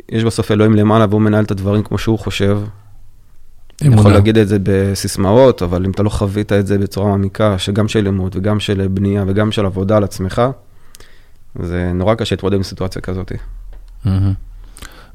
[0.09, 2.59] יש בסוף אלוהים למעלה והוא מנהל את הדברים כמו שהוא חושב.
[3.81, 4.15] אני יכול אמונה.
[4.15, 8.01] להגיד את זה בסיסמאות, אבל אם אתה לא חווית את זה בצורה מעמיקה, שגם של
[8.01, 10.41] לימוד וגם של בנייה וגם של עבודה על עצמך,
[11.59, 13.31] זה נורא קשה להתמודד עם סיטואציה כזאת.
[14.05, 14.33] מהמם.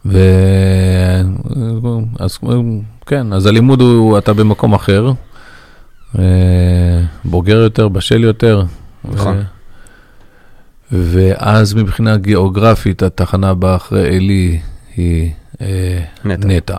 [0.06, 0.18] ו...
[2.18, 2.38] אז
[3.06, 5.12] כן, אז הלימוד הוא, אתה במקום אחר,
[7.24, 8.62] בוגר יותר, בשל יותר.
[9.04, 9.36] נכון.
[9.38, 9.42] ו...
[10.92, 14.60] ואז מבחינה גיאוגרפית, התחנה הבאה אחרי עלי
[14.96, 16.46] היא אה, נטע.
[16.48, 16.76] נטע.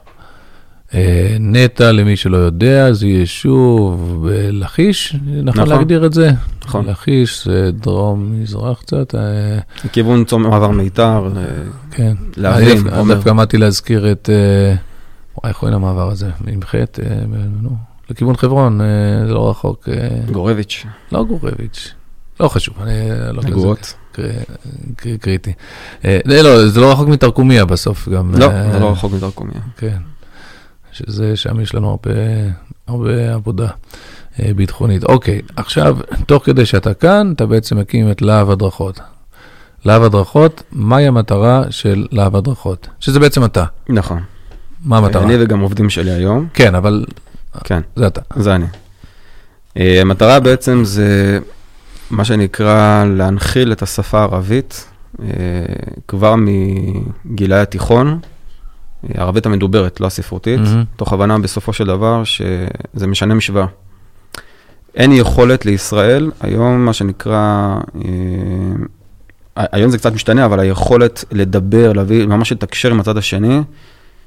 [0.93, 5.69] אה, נטע, למי שלא יודע, זה יישוב בלכיש, נכון נכון.
[5.69, 6.31] להגדיר את זה?
[6.65, 6.85] נכון.
[6.85, 9.21] לכיש זה דרום-מזרח קצת, אה,
[9.85, 11.43] מכיוון צום מעבר מיתר, אה,
[11.91, 12.13] כן.
[12.37, 14.75] להבים, דווקא- עמדתי להזכיר את, אה,
[15.49, 16.29] איך קוראים למעבר הזה?
[16.41, 16.83] ממ"ח, אה,
[17.61, 17.69] נו,
[18.09, 18.87] לכיוון חברון, אה,
[19.27, 19.89] זה לא רחוק.
[19.89, 21.93] אה, גורביץ', לא גורביץ',
[22.39, 22.93] לא חשוב, אני
[23.33, 23.93] לא נגועות.
[24.11, 24.23] קר-
[24.95, 25.53] קר- קריטי.
[26.05, 28.31] אה, לא, לא, זה לא רחוק מתרקומיה בסוף גם.
[28.35, 29.61] לא, זה לא רחוק מדרכומיה.
[29.77, 29.97] כן,
[30.91, 31.97] שזה, שם יש לנו
[32.87, 33.67] הרבה, עבודה
[34.55, 35.03] ביטחונית.
[35.03, 38.99] אוקיי, עכשיו, תוך כדי שאתה כאן, אתה בעצם מקים את להב הדרכות.
[39.85, 42.87] להב הדרכות, מהי המטרה של להב הדרכות?
[42.99, 43.65] שזה בעצם אתה.
[43.89, 44.21] נכון.
[44.85, 45.23] מה המטרה?
[45.23, 47.05] אני וגם עובדים שלי היום, כן, אבל
[47.63, 47.81] כן.
[47.95, 48.21] זה אתה.
[48.35, 48.65] זה אני.
[49.77, 51.39] אה, המטרה בעצם זה
[52.11, 54.87] מה שנקרא להנחיל את השפה הערבית
[55.21, 55.27] אה,
[56.07, 58.19] כבר מגילאי התיכון,
[59.03, 60.83] אה, הערבית המדוברת, לא הספרותית, מהמם.
[60.95, 63.65] תוך הבנה בסופו של דבר שזה משנה משוואה.
[64.95, 72.25] אין יכולת לישראל, היום מה שנקרא, אה, היום זה קצת משתנה, אבל היכולת לדבר, להביא,
[72.25, 73.61] ממש לתקשר עם הצד השני,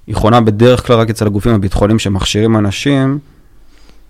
[0.07, 3.19] היא חונה בדרך כלל רק אצל הגופים הביטחוניים שמכשירים אנשים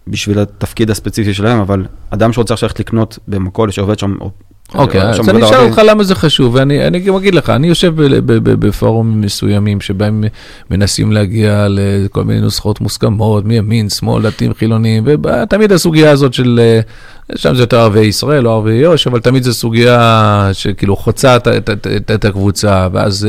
[0.08, 4.30] בשביל התפקיד הספציפי שלהם, אבל אדם שרוצה עכשיו ללכת לקנות במכולת שעובד שם, או-
[4.74, 7.50] אוקיי, או אז אני אשאל ערבי, אותך למה זה חשוב, ואני אני גם אגיד לך,
[7.50, 7.92] אני יושב
[8.42, 10.24] בפורומים מסוימים שבהם
[10.70, 16.80] מנסים להגיע לכל מיני נוסחות מוסכמות, מימין, שמאל, דתיים, חילונים, ותמיד הסוגיה הזאת של, אה,
[17.36, 21.48] שם זה יותר ערביי ישראל, לא ערביי יו"ש, אבל תמיד זו סוגיה שכאילו חוצה את,
[21.48, 23.28] את, את, את, את הקבוצה, ואז...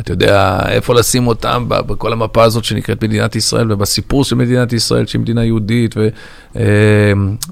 [0.00, 5.06] אתה יודע איפה לשים אותם בכל המפה הזאת שנקראת מדינת ישראל, ובסיפור של מדינת ישראל,
[5.06, 5.94] שהיא מדינה יהודית.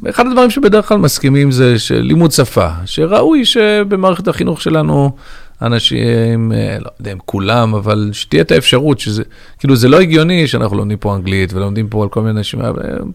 [0.02, 5.16] ואחד הדברים שבדרך כלל מסכימים זה לימוד שפה, שראוי שבמערכת החינוך שלנו...
[5.62, 9.22] אנשים, אה, לא יודע אם כולם, אבל שתהיה את האפשרות שזה,
[9.58, 12.60] כאילו זה לא הגיוני שאנחנו לומדים פה אנגלית ולומדים פה על כל מיני אנשים,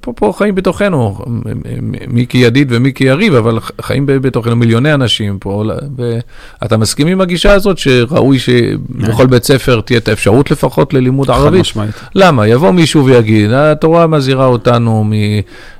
[0.02, 1.18] פה, פה חיים בתוכנו,
[2.08, 5.64] מי כידיד ומי כיריב, אבל חיים בתוכנו מיליוני אנשים פה,
[6.62, 11.54] ואתה מסכים עם הגישה הזאת שראוי שבכל בית ספר תהיה את האפשרות לפחות ללימוד ערבית?
[11.54, 11.96] חד משמעית.
[12.16, 12.48] למה?
[12.48, 15.14] יבוא מישהו ויגיד, התורה מזהירה אותנו מ...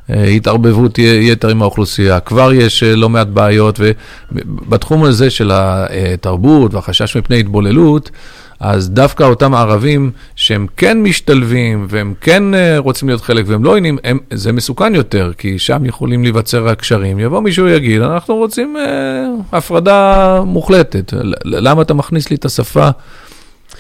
[0.10, 2.20] התערבבות יתר עם האוכלוסייה.
[2.20, 8.12] כבר יש אה, לא מעט בעיות, ובתחום הזה של התרבות והחשש מפני התבוללות,
[8.60, 13.78] אז דווקא אותם ערבים שהם כן משתלבים והם כן אה, רוצים להיות חלק והם לא
[13.78, 13.98] עניינים,
[14.34, 17.20] זה מסוכן יותר, כי שם יכולים להיווצר הקשרים.
[17.20, 21.14] יבוא מישהו ויגיד, אנחנו רוצים אה, הפרדה מוחלטת.
[21.46, 22.90] למה אתה מכניס לי את השפה?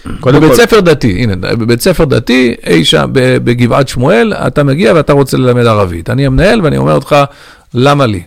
[0.05, 5.37] בבית ספר דתי, הנה, בבית ספר דתי, אי שם בגבעת שמואל, אתה מגיע ואתה רוצה
[5.37, 6.09] ללמד ערבית.
[6.09, 7.15] אני המנהל ואני אומר לך,
[7.73, 8.23] למה לי?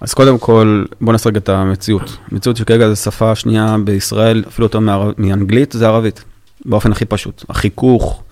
[0.00, 2.16] אז קודם כל, בוא נעשה רגע את המציאות.
[2.32, 4.78] המציאות שכרגע זו שפה שנייה בישראל, אפילו יותר
[5.18, 6.24] מאנגלית, זה ערבית,
[6.64, 7.44] באופן הכי פשוט.
[7.48, 8.22] החיכוך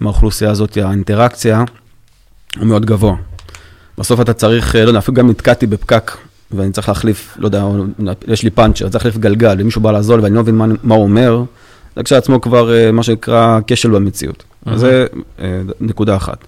[0.00, 1.64] עם האוכלוסייה הזאת, האינטראקציה,
[2.58, 3.14] הוא מאוד גבוה.
[3.98, 6.16] בסוף אתה צריך, לא יודע, אפילו גם נתקעתי בפקק,
[6.50, 7.64] ואני צריך להחליף, לא יודע,
[8.28, 11.02] יש לי פאנצ'ר, צריך להחליף גלגל, ומישהו בא לעזור ואני לא מבין מה, מה הוא
[11.02, 11.42] אומר,
[11.96, 14.44] זה כשלעצמו כבר אה, מה שנקרא כשל במציאות.
[14.44, 14.76] Mm-hmm.
[14.76, 15.06] זה
[15.40, 16.44] אה, נקודה אחת.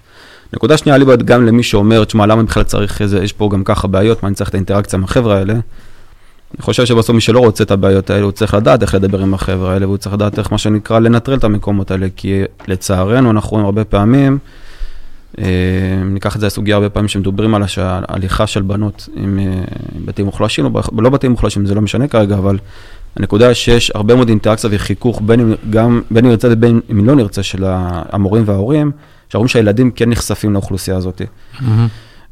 [0.53, 3.89] נקודה שנייה, אליבא גם למי שאומר, תשמע, למה בכלל צריך איזה, יש פה גם ככה
[3.89, 5.53] בעיות, מה אני צריך את האינטראקציה עם החבר'ה האלה?
[6.55, 9.35] אני חושב שבסוף מי שלא רוצה את הבעיות האלה, הוא צריך לדעת איך לדבר עם
[9.35, 13.51] החבר'ה האלה, והוא צריך לדעת איך, מה שנקרא, לנטרל את המקומות האלה, כי לצערנו, אנחנו
[13.51, 14.39] רואים הרבה פעמים,
[15.39, 15.45] אה,
[16.05, 19.39] ניקח את זה לסוגיה הרבה פעמים שמדברים על ההליכה של בנות עם,
[19.95, 22.59] עם בתים מוחלשים, או לא בתים מוחלשים, זה לא משנה כרגע, אבל
[23.17, 27.15] הנקודה שיש הרבה מאוד אינטראקציה וחיכוך, בין אם, גם, בין אם נרצה ובין אם לא
[27.15, 27.65] נרצה, של
[28.13, 28.91] המורים וההורים,
[29.29, 31.23] שההורים שהילדים כן נחשפים לאוכלוסייה הזאת.
[31.23, 31.65] Mm-hmm.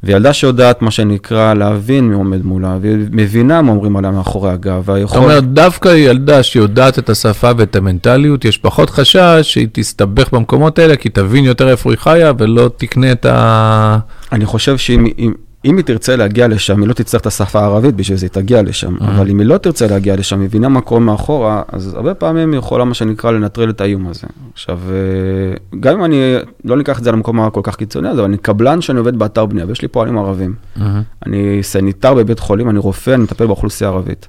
[0.03, 4.81] וילדה שיודעת, מה שנקרא, להבין מי עומד מולה, והיא מבינה מה אומרים עליה מאחורי הגב,
[4.85, 5.17] והיכול...
[5.17, 10.79] זאת אומרת, דווקא ילדה שיודעת את השפה ואת המנטליות, יש פחות חשש שהיא תסתבך במקומות
[10.79, 13.97] האלה, כי תבין יותר איפה היא חיה, ולא תקנה את ה...
[14.31, 15.31] אני חושב שאם
[15.67, 18.61] אם היא תרצה להגיע לשם, היא לא תצטרך את השפה הערבית בשביל זה, היא תגיע
[18.61, 18.97] לשם.
[18.97, 19.03] Mm-hmm.
[19.03, 22.51] אבל אם היא לא תרצה להגיע לשם, היא מבינה מה קורה מאחורה, אז הרבה פעמים
[22.51, 24.27] היא יכולה, מה שנקרא, לנטרל את האיום הזה.
[24.53, 28.37] עכשיו, אה, גם אם אני, לא ניקח את זה למקום הכל כך קיצוני, אבל אני
[28.37, 30.53] קבלן שאני עובד באתר בנייה, ויש לי פועלים ערבים.
[30.77, 30.81] Mm-hmm.
[31.25, 34.27] אני סניטר בבית חולים, אני רופא, אני מטפל באוכלוסייה ערבית.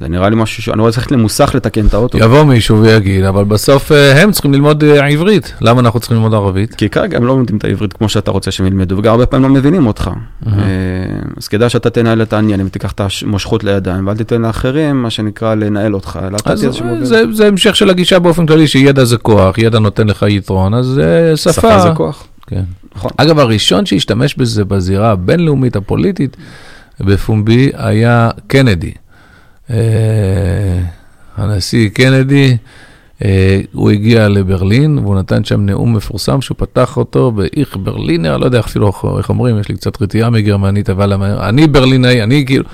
[0.00, 2.18] זה נראה לי משהו, שאני רואה צריך למוסך לתקן את האוטו.
[2.18, 5.54] יבוא מישהו ויגיד, אבל בסוף אה, הם צריכים ללמוד אה, עברית.
[5.60, 6.74] למה אנחנו צריכים ללמוד ערבית?
[6.74, 9.48] כי כרגע הם לא לומדים את העברית כמו שאתה רוצה שהם ילמדו, וגם הרבה פעמים
[9.48, 10.10] לא מבינים אותך.
[10.46, 10.52] אה,
[11.36, 15.54] אז כדאי שאתה תנהל את העניינים ותיקח את המושכות לידיים, ואל תיתן לאחרים, מה שנקרא,
[15.54, 16.20] לנהל אותך.
[17.30, 21.00] זה המשך של הגישה באופן כללי, שידע זה כוח, ידע נותן לך יתרון, אז
[21.36, 21.52] שפה.
[21.52, 22.26] שפה זה כוח.
[22.46, 22.62] כן.
[22.96, 23.10] נכון.
[23.16, 26.36] אגב, הראשון שהשתמש בזה בזירה הבינלאומית הפוליטית
[27.00, 28.92] בפומבי היה קנדי.
[29.72, 29.78] אה,
[31.36, 32.56] הנשיא קנדי,
[33.24, 38.44] אה, הוא הגיע לברלין, והוא נתן שם נאום מפורסם שהוא פתח אותו באיך ברלינר, לא
[38.44, 42.64] יודע אפילו איך אומרים, יש לי קצת רתיעה מגרמנית, אבל אני ברלינאי, אני כאילו...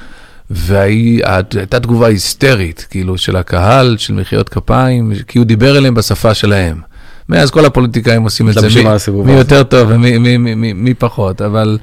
[0.51, 6.81] והייתה תגובה היסטרית, כאילו, של הקהל, של מחיאות כפיים, כי הוא דיבר אליהם בשפה שלהם.
[7.29, 11.79] מאז כל הפוליטיקאים עושים את זה, מי, מי יותר טוב ומי פחות, אבל...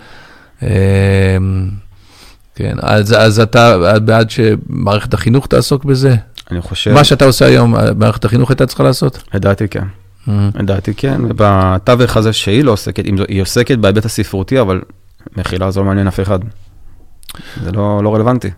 [0.64, 0.68] אה,
[2.56, 6.16] כן, אז, אז אתה בעד שמערכת החינוך תעסוק בזה?
[6.52, 6.94] אני חושב...
[6.94, 9.24] מה שאתה עושה היום, מערכת החינוך הייתה צריכה לעשות?
[9.34, 9.86] לדעתי כן.
[10.28, 14.82] לדעתי כן, ובתווך הזה שהיא לא עוסקת, היא עוסקת בהיבט הספרותי, אבל
[15.38, 16.40] מחילה זה לא מעניין אף אחד.
[17.64, 18.50] זה לא, לא רלוונטי.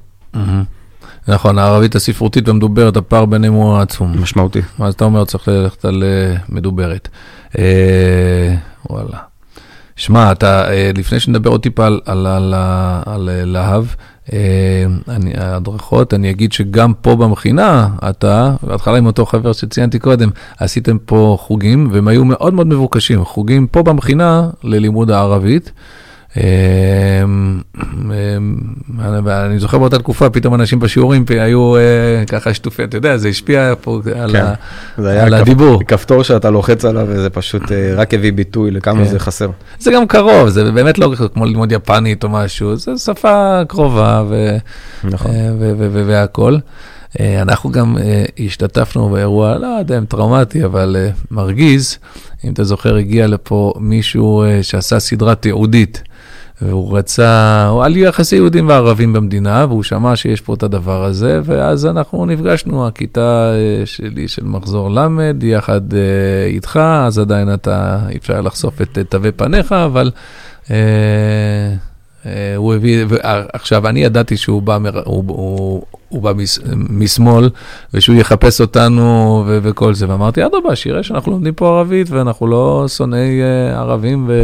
[1.27, 4.21] נכון, הערבית הספרותית והמדוברת, הפער ביניהם הוא עצום.
[4.21, 4.61] משמעותי.
[4.79, 7.09] אז אתה אומר, צריך ללכת על אה, מדוברת.
[7.57, 8.55] אה,
[8.89, 9.17] וואלה.
[9.97, 12.53] שמע, אתה, אה, לפני שנדבר עוד טיפה על, על, על,
[13.05, 13.85] על אה, להב,
[14.33, 20.29] אה, אני, הדרכות, אני אגיד שגם פה במכינה, אתה, בהתחלה עם אותו חבר שציינתי קודם,
[20.57, 25.71] עשיתם פה חוגים, והם היו מאוד מאוד מבוקשים, חוגים פה במכינה ללימוד הערבית.
[26.37, 28.55] אמ, אמ,
[29.23, 33.73] ואני זוכר באותה תקופה, פתאום אנשים בשיעורים היו אה, ככה שטופי, אתה יודע, זה השפיע
[33.81, 34.01] פה
[34.97, 35.83] על הדיבור.
[35.87, 39.09] כפתור שאתה לוחץ עליו, וזה פשוט אה, רק הביא ביטוי לכמה כן.
[39.09, 39.49] זה חסר.
[39.79, 44.23] זה גם קרוב, זה באמת לא כמו ללמוד יפנית או משהו, זו שפה קרובה
[45.03, 45.31] נכון.
[45.31, 45.51] אה,
[46.05, 46.59] והכול.
[47.41, 47.97] אנחנו גם
[48.39, 50.95] השתתפנו באירוע, לא יודע אם טראומטי, אבל
[51.31, 51.97] מרגיז.
[52.45, 56.03] אם אתה זוכר, הגיע לפה מישהו שעשה סדרה תיעודית.
[56.61, 61.41] והוא רצה, הוא על יחסי יהודים וערבים במדינה, והוא שמע שיש פה את הדבר הזה,
[61.43, 65.07] ואז אנחנו נפגשנו, הכיתה אה, שלי של מחזור ל',
[65.41, 70.11] יחד אה, איתך, אז עדיין אתה, אי אפשר לחשוף את תווי פניך, אבל...
[70.71, 70.75] אה,
[72.55, 73.05] הוא הביא,
[73.53, 77.49] עכשיו, אני ידעתי שהוא בא, הוא, הוא, הוא בא מש, משמאל,
[77.93, 82.85] ושהוא יחפש אותנו ו, וכל זה, ואמרתי, אדרבה, שיראה שאנחנו לומדים פה ערבית, ואנחנו לא
[82.87, 83.41] שונאי
[83.75, 84.43] ערבים, ו...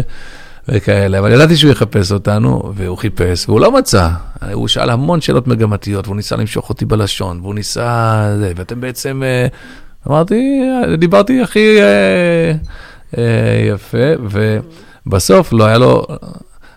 [0.70, 4.10] וכאלה, אבל ידעתי שהוא יחפש אותנו, והוא חיפש, והוא לא מצא.
[4.54, 8.36] הוא שאל המון שאלות מגמתיות, והוא ניסה למשוך אותי בלשון, והוא ניסה...
[8.40, 9.24] זה, ואתם בעצם...
[9.26, 9.48] אה,
[10.08, 10.62] אמרתי,
[10.98, 12.54] דיברתי הכי אה,
[13.18, 13.98] אה, יפה,
[15.06, 16.06] ובסוף לא היה לו...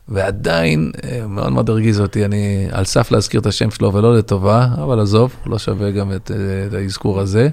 [0.09, 0.91] ועדיין,
[1.28, 5.37] מאוד מאוד הרגיז אותי, אני על סף להזכיר את השם שלו ולא לטובה, אבל עזוב,
[5.47, 6.30] לא שווה גם את,
[6.68, 7.49] את האזכור הזה.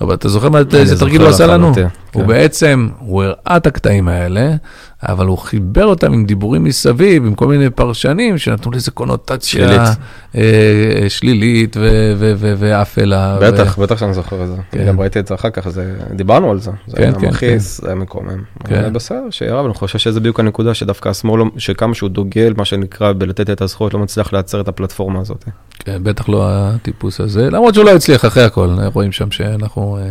[0.00, 1.72] אבל אתה זוכר איזה תרגיל הוא עשה לנו?
[2.12, 2.28] הוא כן.
[2.28, 4.54] בעצם, הוא הראה את הקטעים האלה,
[5.02, 9.80] אבל הוא חיבר אותם עם דיבורים מסביב, עם כל מיני פרשנים שנתנו לזה קונוטציה שלילית,
[10.34, 11.76] אה, שלילית
[12.58, 13.38] ואפלה.
[13.40, 13.82] בטח, ו...
[13.82, 14.56] בטח שאני זוכר את זה.
[14.70, 14.86] כן.
[14.86, 16.70] גם ראיתי את זה אחר כך, זה, דיברנו על זה.
[16.86, 17.86] זה כן, היה כן, מכעיס, כן.
[17.86, 18.42] זה היה מקומם.
[18.64, 18.92] כן.
[18.92, 22.64] בסדר, שיהיה רב, אני חושב שזה בדיוק הנקודה שדווקא השמאל, לא, שכמה שהוא דוגל, מה
[22.64, 25.44] שנקרא, בלתת את הזכויות, לא מצליח לייצר את הפלטפורמה הזאת.
[25.78, 29.98] כן, בטח לא הטיפוס הזה, למרות שהוא לא הצליח אחרי הכל, רואים שם שאנחנו...
[30.00, 30.10] אה,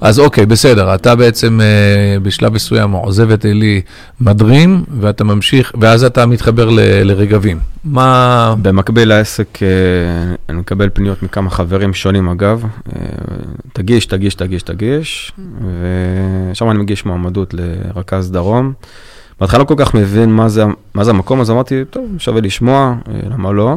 [0.00, 3.80] אז אוקיי, בסדר, אתה בעצם אה, בשלב מסוים עוזב את עלי
[4.20, 7.58] מדרים, ואתה ממשיך, ואז אתה מתחבר ל, לרגבים.
[7.84, 8.54] מה...
[8.62, 9.68] במקביל לעסק, אה,
[10.48, 12.64] אני מקבל פניות מכמה חברים שונים אגב,
[13.72, 15.32] תגיש, תגיש, תגיש, תגיש,
[16.52, 18.72] ושם אני מגיש מועמדות לרכז דרום.
[19.40, 20.64] בהתחלה לא כל כך מבין מה זה,
[20.94, 22.94] מה זה המקום, אז אמרתי, טוב, שווה לשמוע,
[23.30, 23.76] למה לא?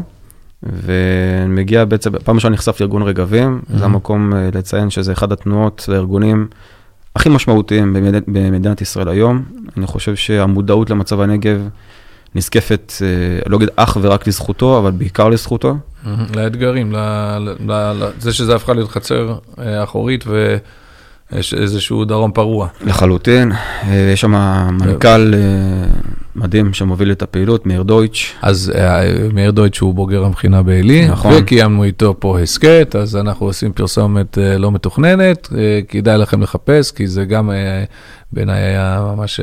[0.64, 3.78] ומגיע בעצם, פעם ראשונה נחשף לארגון רגבים, mm-hmm.
[3.78, 6.48] זה המקום לציין שזה אחד התנועות והארגונים
[7.16, 8.16] הכי משמעותיים במד...
[8.28, 9.44] במדינת ישראל היום.
[9.78, 11.70] אני חושב שהמודעות למצב הנגב
[12.36, 15.78] נזקפת, אה, לא אגיד אך ורק לזכותו, אבל בעיקר לזכותו.
[16.36, 16.96] לאתגרים,
[17.60, 20.58] לזה שזה הפכה להיות חצר אה, אחורית ו...
[21.32, 22.68] יש איזשהו דרום פרוע.
[22.86, 23.52] לחלוטין,
[24.14, 24.32] יש שם
[24.72, 25.34] מנכ"ל
[26.36, 28.34] מדהים שמוביל את הפעילות, מאיר דויטש.
[28.42, 31.34] אז uh, מאיר דויטש הוא בוגר המכינה בעלי, נכון.
[31.38, 35.50] וקיימנו איתו פה הסכת, אז אנחנו עושים פרסומת לא מתוכננת,
[35.88, 37.52] כדאי לכם לחפש, כי זה גם
[38.32, 39.40] בעיניי היה ממש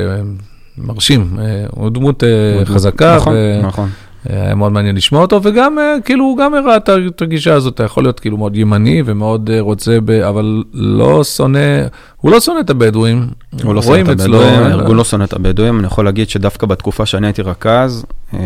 [0.78, 1.36] מרשים,
[1.70, 2.22] הוא דמות
[2.64, 3.16] חזקה.
[3.16, 3.60] נכון, ו...
[3.62, 3.88] נכון.
[4.28, 8.04] היה מאוד מעניין לשמוע אותו, וגם, כאילו, הוא גם הראה את הגישה הזאת, אתה יכול
[8.04, 13.26] להיות כאילו מאוד ימני ומאוד רוצה, ב, אבל לא שונא, הוא לא שונא את הבדואים,
[13.64, 17.06] הוא לא שונא את הבדואים, הארגון לא שונא את הבדואים, אני יכול להגיד שדווקא בתקופה
[17.06, 18.04] שאני הייתי רכז,
[18.34, 18.38] אה,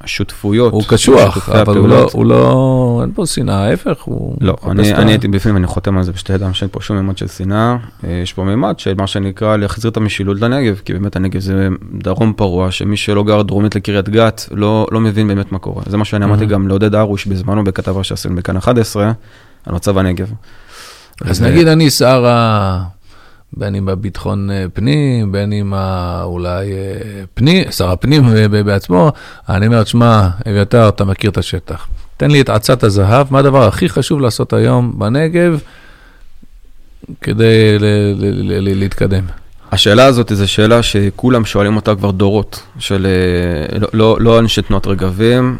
[0.00, 4.36] השותפויות, הוא קשוח, אבל הוא לא, הוא לא, אין פה שנאה, ההפך, הוא...
[4.40, 7.18] לא, אני, אני הייתי בפנים, אני חותם על זה בשתי ידיים, שאין פה שום מימד
[7.18, 11.16] של שנאה, אה, יש פה מימד של מה שנקרא להחזיר את המשילות לנגב, כי באמת
[11.16, 15.58] הנגב זה דרום פרוע, שמי שלא גר דרומית לקריית גת, לא, לא מבין באמת מה
[15.58, 15.82] קורה.
[15.86, 19.12] זה מה שאני אמרתי גם לעודד הרוש בזמנו בכתבה שעשינו בכאן 11,
[19.66, 20.30] על מצב הנגב.
[21.20, 22.84] אז נגיד אני שר ה...
[23.56, 25.74] בין אם בביטחון אה, פנים, בין אם
[26.22, 28.22] אולי אה, פנים, שר הפנים
[28.64, 29.12] בעצמו,
[29.48, 31.86] אני אומר, שמע, אביתר, אתה מכיר את השטח.
[32.16, 35.60] תן לי את עצת הזהב, מה הדבר הכי חשוב לעשות היום בנגב
[37.20, 37.78] כדי
[38.60, 39.24] להתקדם?
[39.74, 43.06] השאלה הזאת זו שאלה שכולם שואלים אותה כבר דורות, של
[43.80, 45.58] לא, לא, לא אנשי תנועת רגבים,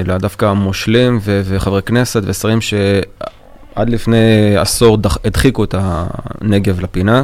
[0.00, 2.74] אלא דווקא מושלים וחברי כנסת ושרים ש...
[3.74, 7.22] עד לפני עשור דח, הדחיקו את הנגב לפינה,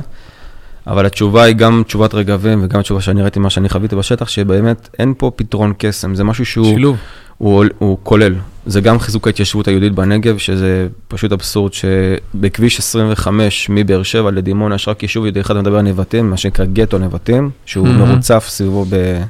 [0.87, 4.89] אבל התשובה היא גם תשובת רגבים וגם תשובה שאני ראיתי מה שאני חוויתי בשטח, שבאמת
[4.99, 6.67] אין פה פתרון קסם, זה משהו שהוא...
[6.67, 6.97] שילוב.
[7.39, 8.34] הוא, הוא כולל,
[8.66, 14.89] זה גם חיזוק ההתיישבות היהודית בנגב, שזה פשוט אבסורד שבכביש 25 מבאר שבע לדימונה יש
[14.89, 17.91] רק יישוב יהודי אחד מדבר על נבטים, מה שנקרא גטו נבטים, שהוא mm-hmm.
[17.91, 19.22] מרוצף סביבו ב...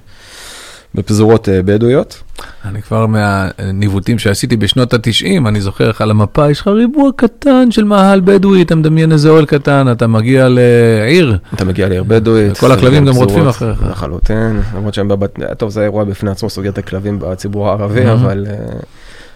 [0.95, 2.23] בפזורות אה, בדואיות.
[2.65, 7.71] אני כבר מהניווטים שעשיתי בשנות ה-90, אני זוכר לך על המפה, יש לך ריבוע קטן
[7.71, 11.39] של מאהל בדואי, אתה מדמיין איזה אוהל קטן, אתה מגיע לעיר.
[11.55, 12.59] אתה מגיע לעיר בדואית.
[12.59, 13.83] כל הכלבים גם רודפים אחריך.
[13.91, 15.39] לחלוטין, למרות שהם בבת...
[15.59, 18.47] טוב, זה אירוע בפני עצמו, סוגיית הכלבים בציבור הערבי, אבל...
[18.51, 18.79] אה,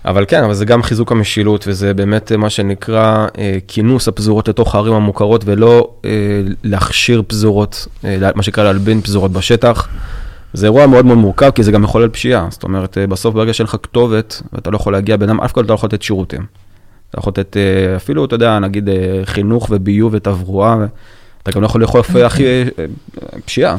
[0.05, 4.75] אבל כן, אבל זה גם חיזוק המשילות, וזה באמת מה שנקרא אה, כינוס הפזורות לתוך
[4.75, 6.11] הערים המוכרות, ולא אה,
[6.65, 9.89] להכשיר פזורות, אה, מה שנקרא להלבין פזורות בשטח.
[10.53, 12.47] זה אירוע מאוד מאוד מורכב, כי זה גם מחולל פשיעה.
[12.51, 15.69] זאת אומרת, אה, בסוף ברגע שאין לך כתובת, ואתה לא יכול להגיע אדם, אף אחד
[15.69, 16.47] לא יכול לתת שירותים.
[17.11, 20.77] אתה יכול לתת אה, אפילו, אתה יודע, נגיד אה, חינוך וביוב ותברואה,
[21.43, 22.45] אתה גם לא יכול לאכול הכי
[23.45, 23.77] פשיעה.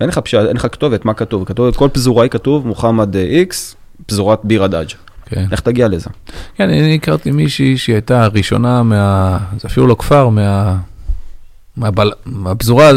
[0.00, 1.44] אין לך פשיעה, אין לך כתובת, מה כתוב?
[1.44, 4.88] כתוב, כל פזורה היא כתוב, מוחמד איקס, פזורת ביר הדאג'.
[5.26, 5.46] כן.
[5.52, 6.10] איך תגיע לזה?
[6.54, 9.38] כן, אני הכרתי מישהי שהיא הייתה הראשונה מה...
[9.60, 10.76] זה אפילו לא כפר, מה...
[12.46, 12.90] הפזורה,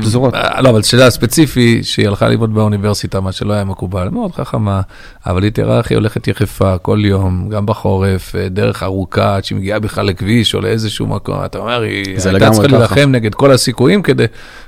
[0.00, 0.34] פזורות.
[0.34, 4.80] אה, לא, אבל שאלה ספציפי, שהיא הלכה ללמוד באוניברסיטה, מה שלא היה מקובל, מאוד חכמה,
[5.26, 9.44] אבל היא תראה איך היא הולכת יחפה כל יום, גם בחורף, אה, דרך ארוכה, עד
[9.44, 12.76] שהיא מגיעה בכלל לכביש או לאיזשהו מקום, אתה אומר, היא הייתה צריכה.
[12.76, 14.24] להילחם נגד כל הסיכויים כדי,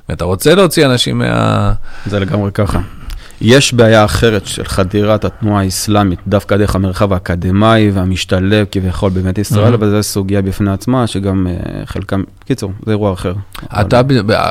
[0.08, 1.72] ואתה רוצה להוציא אנשים מה...
[2.06, 2.80] זה לגמרי ככה.
[3.40, 9.72] יש בעיה אחרת של חדירת התנועה האסלאמית, דווקא דרך המרחב האקדמאי והמשתלב כביכול בבית ישראל,
[9.72, 9.76] Mhm.
[9.76, 11.52] אבל זו סוגיה בפני עצמה, שגם אה,
[11.86, 13.32] חלקם, קיצור, זה אירוע אחר.
[13.80, 14.00] אתה,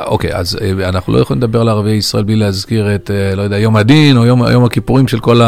[0.06, 3.42] אוקיי, אז אה, אנחנו לא יכולים לדבר על ערביי ישראל בלי להזכיר את, אה, לא
[3.42, 5.40] יודע, יום הדין או יום, יום הכיפורים של כל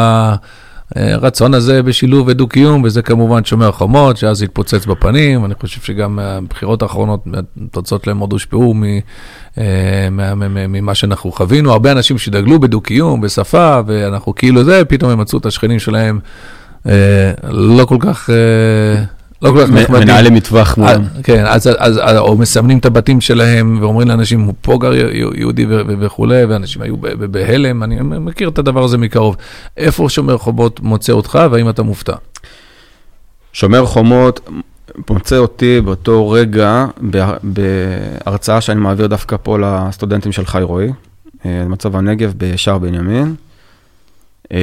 [0.95, 5.45] הרצון הזה בשילוב ודו-קיום, וזה כמובן שומר חומות, שאז התפוצץ בפנים.
[5.45, 7.23] אני חושב שגם הבחירות האחרונות,
[7.65, 8.73] התוצאות להם מאוד הושפעו
[9.57, 9.63] אה,
[10.11, 11.71] מה- מה- מה- ממה שאנחנו חווינו.
[11.71, 16.19] הרבה אנשים שדגלו בדו-קיום, בשפה, ואנחנו כאילו זה, פתאום הם מצאו את השכנים שלהם
[16.87, 18.29] אה, לא כל כך...
[19.41, 20.03] לא כל כך נחמדים.
[20.03, 21.03] מנהלי מטווח אה, מולם.
[21.23, 24.93] כן, אז, אז, אז, או מסמנים את הבתים שלהם ואומרים לאנשים, פה גר
[25.35, 25.65] יהודי
[25.99, 26.97] וכולי, ואנשים היו
[27.31, 29.35] בהלם, אני מכיר את הדבר הזה מקרוב.
[29.77, 32.13] איפה שומר חומות מוצא אותך, והאם אתה מופתע?
[33.53, 34.49] שומר חומות
[35.09, 40.89] מוצא אותי באותו רגע בה- בהרצאה שאני מעביר דווקא פה לסטודנטים של חי רועי,
[41.45, 43.35] אה, מצב הנגב בשער בנימין.
[44.51, 44.57] אה,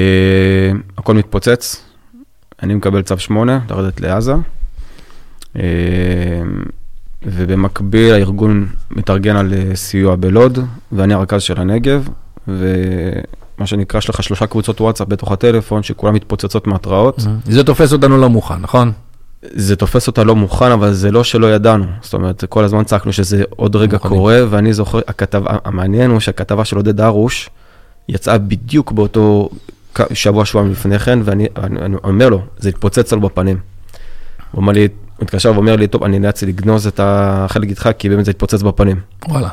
[0.98, 1.82] הכל מתפוצץ,
[2.62, 4.34] אני מקבל צו 8, לרדת לעזה.
[5.58, 5.62] אה,
[7.22, 10.58] ובמקביל הארגון מתארגן על אה, סיוע בלוד,
[10.92, 12.08] ואני הרכז של הנגב,
[12.48, 17.22] ומה שנקרא, יש לך שלושה קבוצות וואטסאפ בתוך הטלפון, שכולם מתפוצצות מהתראות.
[17.44, 18.92] זה תופס אותנו לא מוכן, נכון?
[19.42, 21.84] זה תופס אותה לא מוכן, אבל זה לא שלא ידענו.
[22.02, 24.18] זאת אומרת, כל הזמן צעקנו שזה עוד רגע מוכנים.
[24.18, 27.50] קורה, ואני זוכר, הכתבה, המעניין הוא שהכתבה של עודד הרוש
[28.08, 29.48] יצאה בדיוק באותו
[30.12, 33.58] שבוע, שבועיים לפני כן, ואני אני, אני אומר לו, זה התפוצץ לו בפנים.
[34.50, 34.88] הוא אומר לי,
[35.22, 39.00] מתקשר ואומר לי, טוב, אני נאלצתי לגנוז את החלק איתך, כי באמת זה התפוצץ בפנים.
[39.28, 39.48] וואלה.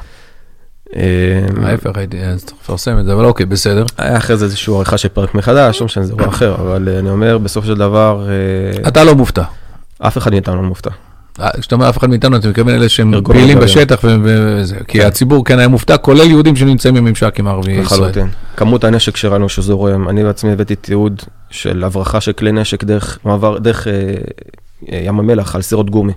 [0.96, 3.86] אה, ההפך, הייתי, צריך לפרסם את זה, אבל אוקיי, בסדר.
[3.98, 7.00] היה אחרי זה איזושהי עריכה של פרק מחדש, לא משנה, זה אירוע אחר, אבל אה,
[7.00, 9.44] אני אומר, בסופו של דבר, אה, אתה לא מופתע.
[10.00, 10.90] אף אחד מאיתנו לא מופתע.
[11.40, 13.60] אה, כשאתה אומר אף אחד מאיתנו, אתה מתכוון אלה שהם פעילים.
[13.60, 15.08] בשטח וזה, כי כן.
[15.08, 18.00] הציבור כן היה מופתע, כולל יהודים שנמצאים בממשק עם ערביי ישראל.
[18.02, 18.28] לחלוטין.
[18.58, 23.20] כמות הנשק שראינו שזורם, אני בעצמי הבאתי תיעוד של הברחה של כלי נשק דרך
[24.92, 26.14] אה, אה, ים המלח על סירות גומי.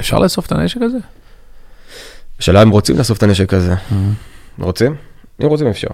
[0.00, 0.98] אפשר לאסוף את הנשק הזה?
[2.40, 3.74] השאלה אם רוצים לאסוף את הנשק הזה.
[4.58, 4.94] רוצים?
[5.42, 5.88] אם רוצים אפשר.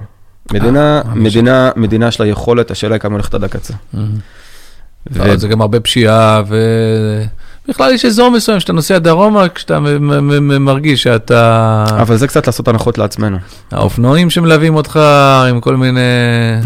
[0.52, 3.74] מדינה, אה, מדינה, מדינה יש לה יכולת, השאלה היא כמה הולכת עד הקצה.
[5.10, 6.42] לא, זה גם הרבה פשיעה,
[7.68, 9.80] ובכלל יש אזור מסוים שאתה נוסע דרומה, כשאתה
[10.40, 11.84] מרגיש שאתה...
[12.00, 13.38] אבל זה קצת לעשות הנחות לעצמנו.
[13.70, 15.00] האופנועים שמלווים אותך
[15.50, 16.00] עם כל מיני...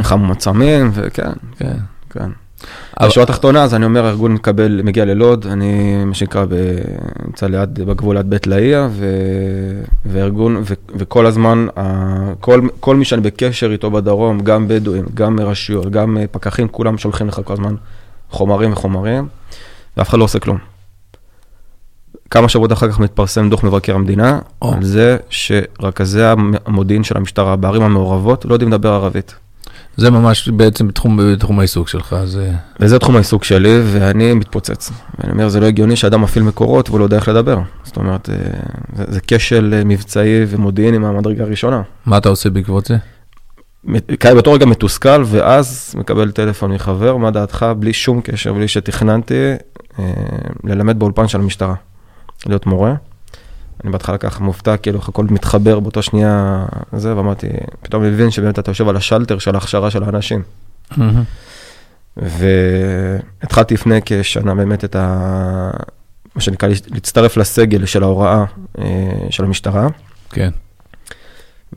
[0.03, 1.77] חמוצמים, וכן, כן.
[2.11, 2.31] כן.
[3.01, 6.45] אבל- בשורה התחתונה, אז אני אומר, הארגון מקבל, מגיע ללוד, אני, מה שנקרא,
[7.27, 11.67] נמצא ליד, בגבול ליד בית לאהיה, ו- וארגון, ו- וכל הזמן,
[12.41, 16.99] כל, כל מי שאני בקשר איתו בדרום, גם בדואים, גם רשויות, גם אה, פקחים, כולם
[16.99, 17.75] שולחים לך כל הזמן
[18.31, 19.29] חומרים וחומרים,
[19.97, 20.59] ואף אחד לא עושה כלום.
[22.31, 24.75] כמה שבועות אחר כך מתפרסם דוח מבקר המדינה, או.
[24.75, 29.35] על זה שרכזי המ- המודיעין של המשטרה בערים המעורבות לא יודעים לדבר ערבית.
[29.97, 32.53] זה ממש בעצם בתחום, בתחום העיסוק שלך, זה...
[32.81, 34.91] וזה תחום העיסוק שלי, ואני מתפוצץ.
[35.19, 37.59] ואני אומר, זה לא הגיוני שאדם מפעיל מקורות והוא לא יודע איך לדבר.
[37.85, 38.35] זאת אומרת, אה,
[38.97, 41.83] זה, זה כשל אה, מבצעי ומודיעיני מהמדרגה הראשונה.
[42.07, 42.97] מה אתה עושה בעקבות זה?
[44.21, 49.53] כי באותו רגע מתוסכל, ואז מקבל טלפון מחבר, מה דעתך, בלי שום קשר, בלי שתכננתי,
[49.99, 50.05] אה,
[50.65, 51.75] ללמד באולפן של המשטרה,
[52.47, 52.95] להיות מורה.
[53.87, 57.47] אני בהתחלה ככה מופתע, כאילו איך הכל מתחבר באותה שנייה, זה, ואמרתי,
[57.83, 60.43] פתאום מבין שבאמת אתה יושב על השלטר של ההכשרה של האנשים.
[62.17, 65.71] והתחלתי לפני כשנה באמת את ה...
[66.35, 68.45] מה שנקרא, להצטרף לסגל של ההוראה
[68.79, 68.85] אה,
[69.31, 69.89] של המשטרה,
[70.31, 70.51] כן.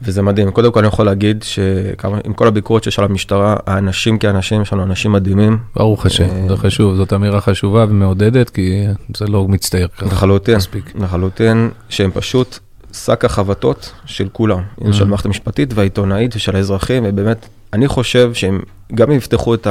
[0.02, 0.52] וזה מדהים.
[0.52, 4.84] קודם כל אני יכול להגיד שעם כל הביקורת שיש על המשטרה, האנשים כאנשים, יש לנו
[4.84, 5.58] אנשים מדהימים.
[5.76, 8.86] ברוך השם, אה, זה חשוב, זאת אמירה חשובה ומעודדת, כי
[9.18, 10.06] זה לא מצטייר ככה.
[10.06, 10.58] לחלוטין.
[10.96, 12.60] לחלוטין, שהם פשוט
[12.94, 15.04] שק החבטות של כולם, אם של.
[15.04, 18.62] המערכת המשפטית והעיתונאית ושל האזרחים, ובאמת, אני חושב שהם
[18.96, 19.68] גם יפתחו את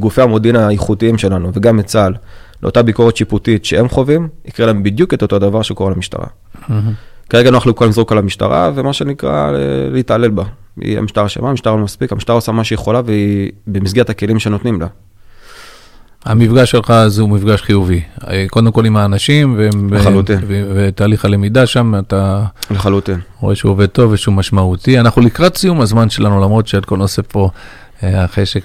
[0.00, 2.14] גופי המודיעין האיכותיים שלנו, וגם את צה"ל,
[2.62, 6.26] לאותה ביקורת שיפוטית שהם חווים, יקרה להם בדיוק את אותו דבר שקורה למשטרה.
[7.30, 9.52] כרגע נוח לכולם לזרוק על המשטרה, ומה שנקרא,
[9.92, 10.44] להתעלל בה.
[10.80, 14.80] היא המשטרה אשמה, המשטרה לא מספיק, המשטרה עושה מה שהיא יכולה, והיא במסגרת הכלים שנותנים
[14.80, 14.86] לה.
[16.24, 18.00] המפגש שלך הזה הוא מפגש חיובי.
[18.28, 19.60] אה, קודם כל עם האנשים,
[19.90, 20.38] לחלוטין.
[20.48, 23.20] ותהליך הלמידה שם, אתה לחלוטין.
[23.40, 25.00] רואה שהוא עובד טוב ושהוא משמעותי.
[25.00, 27.50] אנחנו לקראת סיום הזמן שלנו, למרות שהכל נושא פה
[28.02, 28.64] החשק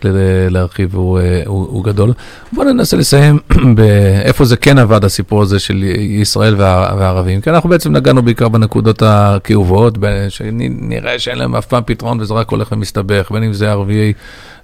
[0.49, 2.13] להרחיב הוא, הוא, הוא גדול.
[2.53, 3.39] בואו ננסה לסיים
[3.75, 7.41] באיפה זה כן עבד, הסיפור הזה של ישראל והערבים.
[7.41, 9.97] כי אנחנו בעצם נגענו בעיקר בנקודות הכאובות,
[10.29, 14.13] שנראה שאין להם אף פעם פתרון וזה רק הולך ומסתבך, בין אם זה ערביי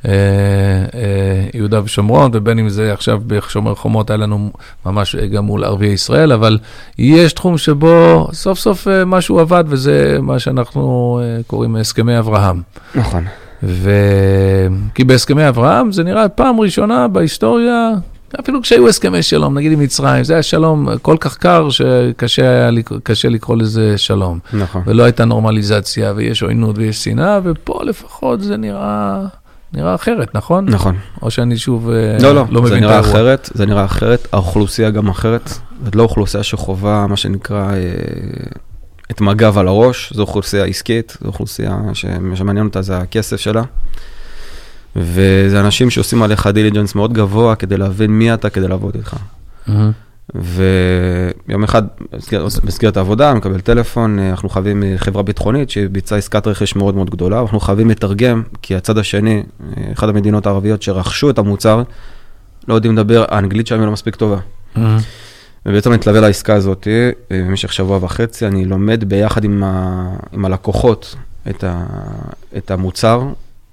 [0.05, 0.11] אה,
[0.93, 4.51] אה, יהודה ושומרון, ובין אם זה עכשיו בשומר חומות, היה לנו
[4.85, 6.57] ממש גם מול ערביי ישראל, אבל
[6.97, 12.61] יש תחום שבו סוף סוף אה, משהו עבד, וזה מה שאנחנו קוראים הסכמי אברהם.
[12.95, 13.23] נכון.
[13.63, 13.91] ו...
[14.95, 17.91] כי בהסכמי אברהם זה נראה פעם ראשונה בהיסטוריה,
[18.39, 22.69] אפילו כשהיו הסכמי שלום, נגיד עם מצרים, זה היה שלום כל כך קר שקשה
[23.29, 24.39] לקרוא לזה שלום.
[24.53, 24.81] נכון.
[24.85, 29.25] ולא הייתה נורמליזציה, ויש עוינות ויש שנאה, ופה לפחות זה נראה...
[29.73, 30.65] נראה אחרת, נכון?
[30.69, 30.95] נכון.
[31.21, 33.01] או שאני שוב אה, לא, לא, לא מבין את האירוע.
[33.01, 35.49] זה נראה אחרת, זה נראה אחרת, האוכלוסייה גם אחרת.
[35.85, 37.75] זאת לא אוכלוסייה שחובה, מה שנקרא, אה,
[39.11, 41.77] את מג"ב על הראש, זו אוכלוסייה עסקית, זו אוכלוסייה
[42.35, 43.63] שמעניין אותה זה הכסף שלה.
[44.95, 49.15] וזה אנשים שעושים עליך דיליג'נס מאוד גבוה כדי להבין מי אתה, כדי לעבוד איתך.
[49.67, 49.71] Mm-hmm.
[50.35, 51.83] ויום אחד,
[52.63, 57.09] במסגרת העבודה, אני מקבל טלפון, אה, אנחנו חייבים חברה ביטחונית שביצעה עסקת רכש מאוד מאוד
[57.09, 59.43] גדולה, אנחנו חייבים לתרגם, כי הצד השני,
[59.77, 61.83] אה, אחת המדינות הערביות שרכשו את המוצר,
[62.67, 64.37] לא יודעים לדבר, האנגלית שלהם לא מספיק טובה.
[64.37, 64.79] Mm-hmm.
[65.65, 70.45] ובעצם אני מתלווה לעסקה הזאת אה, במשך שבוע וחצי, אני לומד ביחד עם, ה, עם
[70.45, 71.15] הלקוחות
[71.49, 71.85] את, ה,
[72.57, 73.23] את המוצר,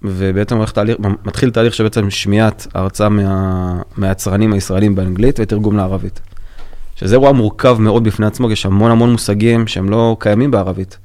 [0.02, 6.20] ובעצם תהליך, מתחיל תהליך שבעצם שמיעת הרצאה מה, מהיצרנים הישראלים באנגלית ותרגום לערבית.
[6.96, 10.98] שזה אירוע מורכב מאוד בפני עצמו, יש המון המון מושגים שהם לא קיימים בערבית.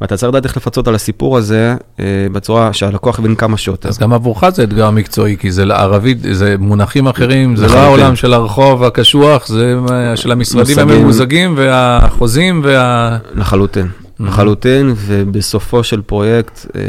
[0.00, 3.88] ואתה צריך לדעת איך לפצות על הסיפור הזה אה, בצורה שהלקוח יבין כמה שיותר.
[3.88, 8.16] אז גם עבורך זה אתגר מקצועי, כי זה ערבית, זה מונחים אחרים, זה לא העולם
[8.16, 9.74] של הרחוב הקשוח, זה
[10.14, 13.18] של המשרדים הממוזגים והחוזים וה...
[13.34, 13.88] לחלוטין,
[14.20, 16.80] לחלוטין, ובסופו של פרויקט אה,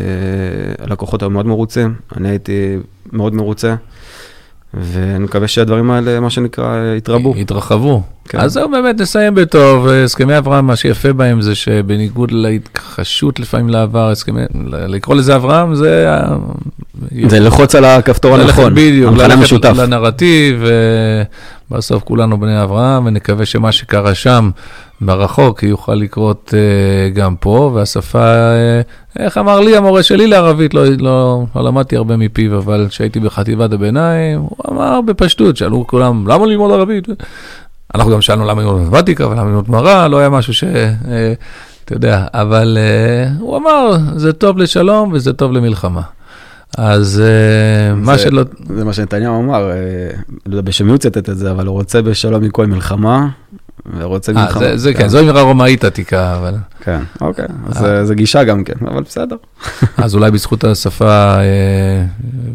[0.86, 2.78] הלקוחות היו מאוד מרוצים, אני הייתי
[3.12, 3.76] מאוד מרוצה.
[4.74, 7.34] ואני מקווה שהדברים האלה, מה שנקרא, יתרבו.
[7.38, 8.02] יתרחבו.
[8.30, 8.40] כן.
[8.40, 9.88] אז זהו, באמת נסיים בטוב.
[9.88, 14.42] הסכמי אברהם, מה שיפה בהם זה שבניגוד להתכחשות לפעמים לעבר, הסכמי,
[14.72, 16.10] לקרוא לזה אברהם, זה...
[17.30, 20.64] זה ללחוץ על הכפתור הנכון, בדיוק, ללכת לנרטיב,
[21.72, 24.50] ובסוף כולנו בני אברהם, ונקווה שמה שקרה שם
[25.02, 28.34] ברחוק יוכל לקרות uh, גם פה, והשפה,
[29.16, 33.20] uh, איך אמר לי המורה שלי לערבית, לא, לא, לא למדתי הרבה מפיו, אבל כשהייתי
[33.20, 37.08] בחטיבת הביניים, הוא אמר בפשטות, שאלו כולם, למה ללמוד ערבית?
[37.96, 40.64] אנחנו גם שאלנו למה ללמוד מתמטיקה ולמה ללמוד גמרא, לא היה משהו ש...
[40.64, 41.08] Uh,
[41.86, 46.02] אתה יודע, אבל uh, הוא אמר, זה טוב לשלום וזה טוב למלחמה.
[46.82, 48.44] אז uh, מה שלא...
[48.76, 49.72] זה מה שנתניהו אמר,
[50.46, 53.28] לא יודע בשם מי הוא ציטט את זה, אבל הוא רוצה בשלום מכל מלחמה,
[53.98, 54.78] ורוצה אה, מלחמה.
[54.78, 56.56] זה כן, זו אמירה רומאית עתיקה, אבל...
[56.82, 58.06] כן, אוקיי, אז אה.
[58.06, 59.36] זה גישה גם כן, אבל בסדר.
[59.98, 62.06] אז אולי בזכות השפה אה,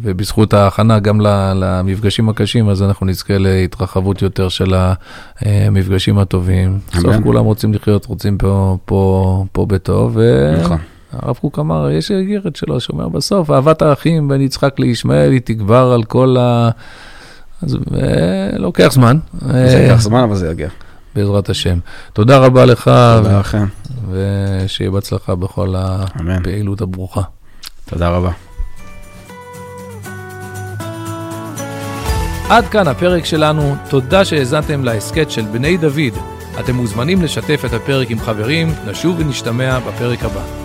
[0.03, 1.21] ובזכות ההכנה גם
[1.55, 4.75] למפגשים הקשים, אז אנחנו נזכה להתרחבות יותר של
[5.41, 6.79] המפגשים הטובים.
[6.97, 8.39] בסוף כולם רוצים לחיות, רוצים
[8.87, 10.19] פה בטוב.
[10.63, 10.79] נכון.
[11.23, 15.93] הרב קוק אמר, יש איגרת שלו שאומר בסוף, אהבת האחים בין יצחק לישמעאל היא תגבר
[15.95, 16.71] על כל ה...
[17.63, 17.79] אז
[18.57, 19.19] לוקח זמן.
[19.43, 20.69] זה ייקח זמן, אבל זה יגיע.
[21.15, 21.79] בעזרת השם.
[22.13, 22.91] תודה רבה לך.
[23.17, 23.67] תודה לכם.
[24.11, 27.23] ושיהיה בהצלחה בכל הפעילות הברוכה.
[27.85, 28.31] תודה רבה.
[32.49, 36.15] עד כאן הפרק שלנו, תודה שהאזנתם להסכת של בני דוד.
[36.61, 40.64] אתם מוזמנים לשתף את הפרק עם חברים, נשוב ונשתמע בפרק הבא.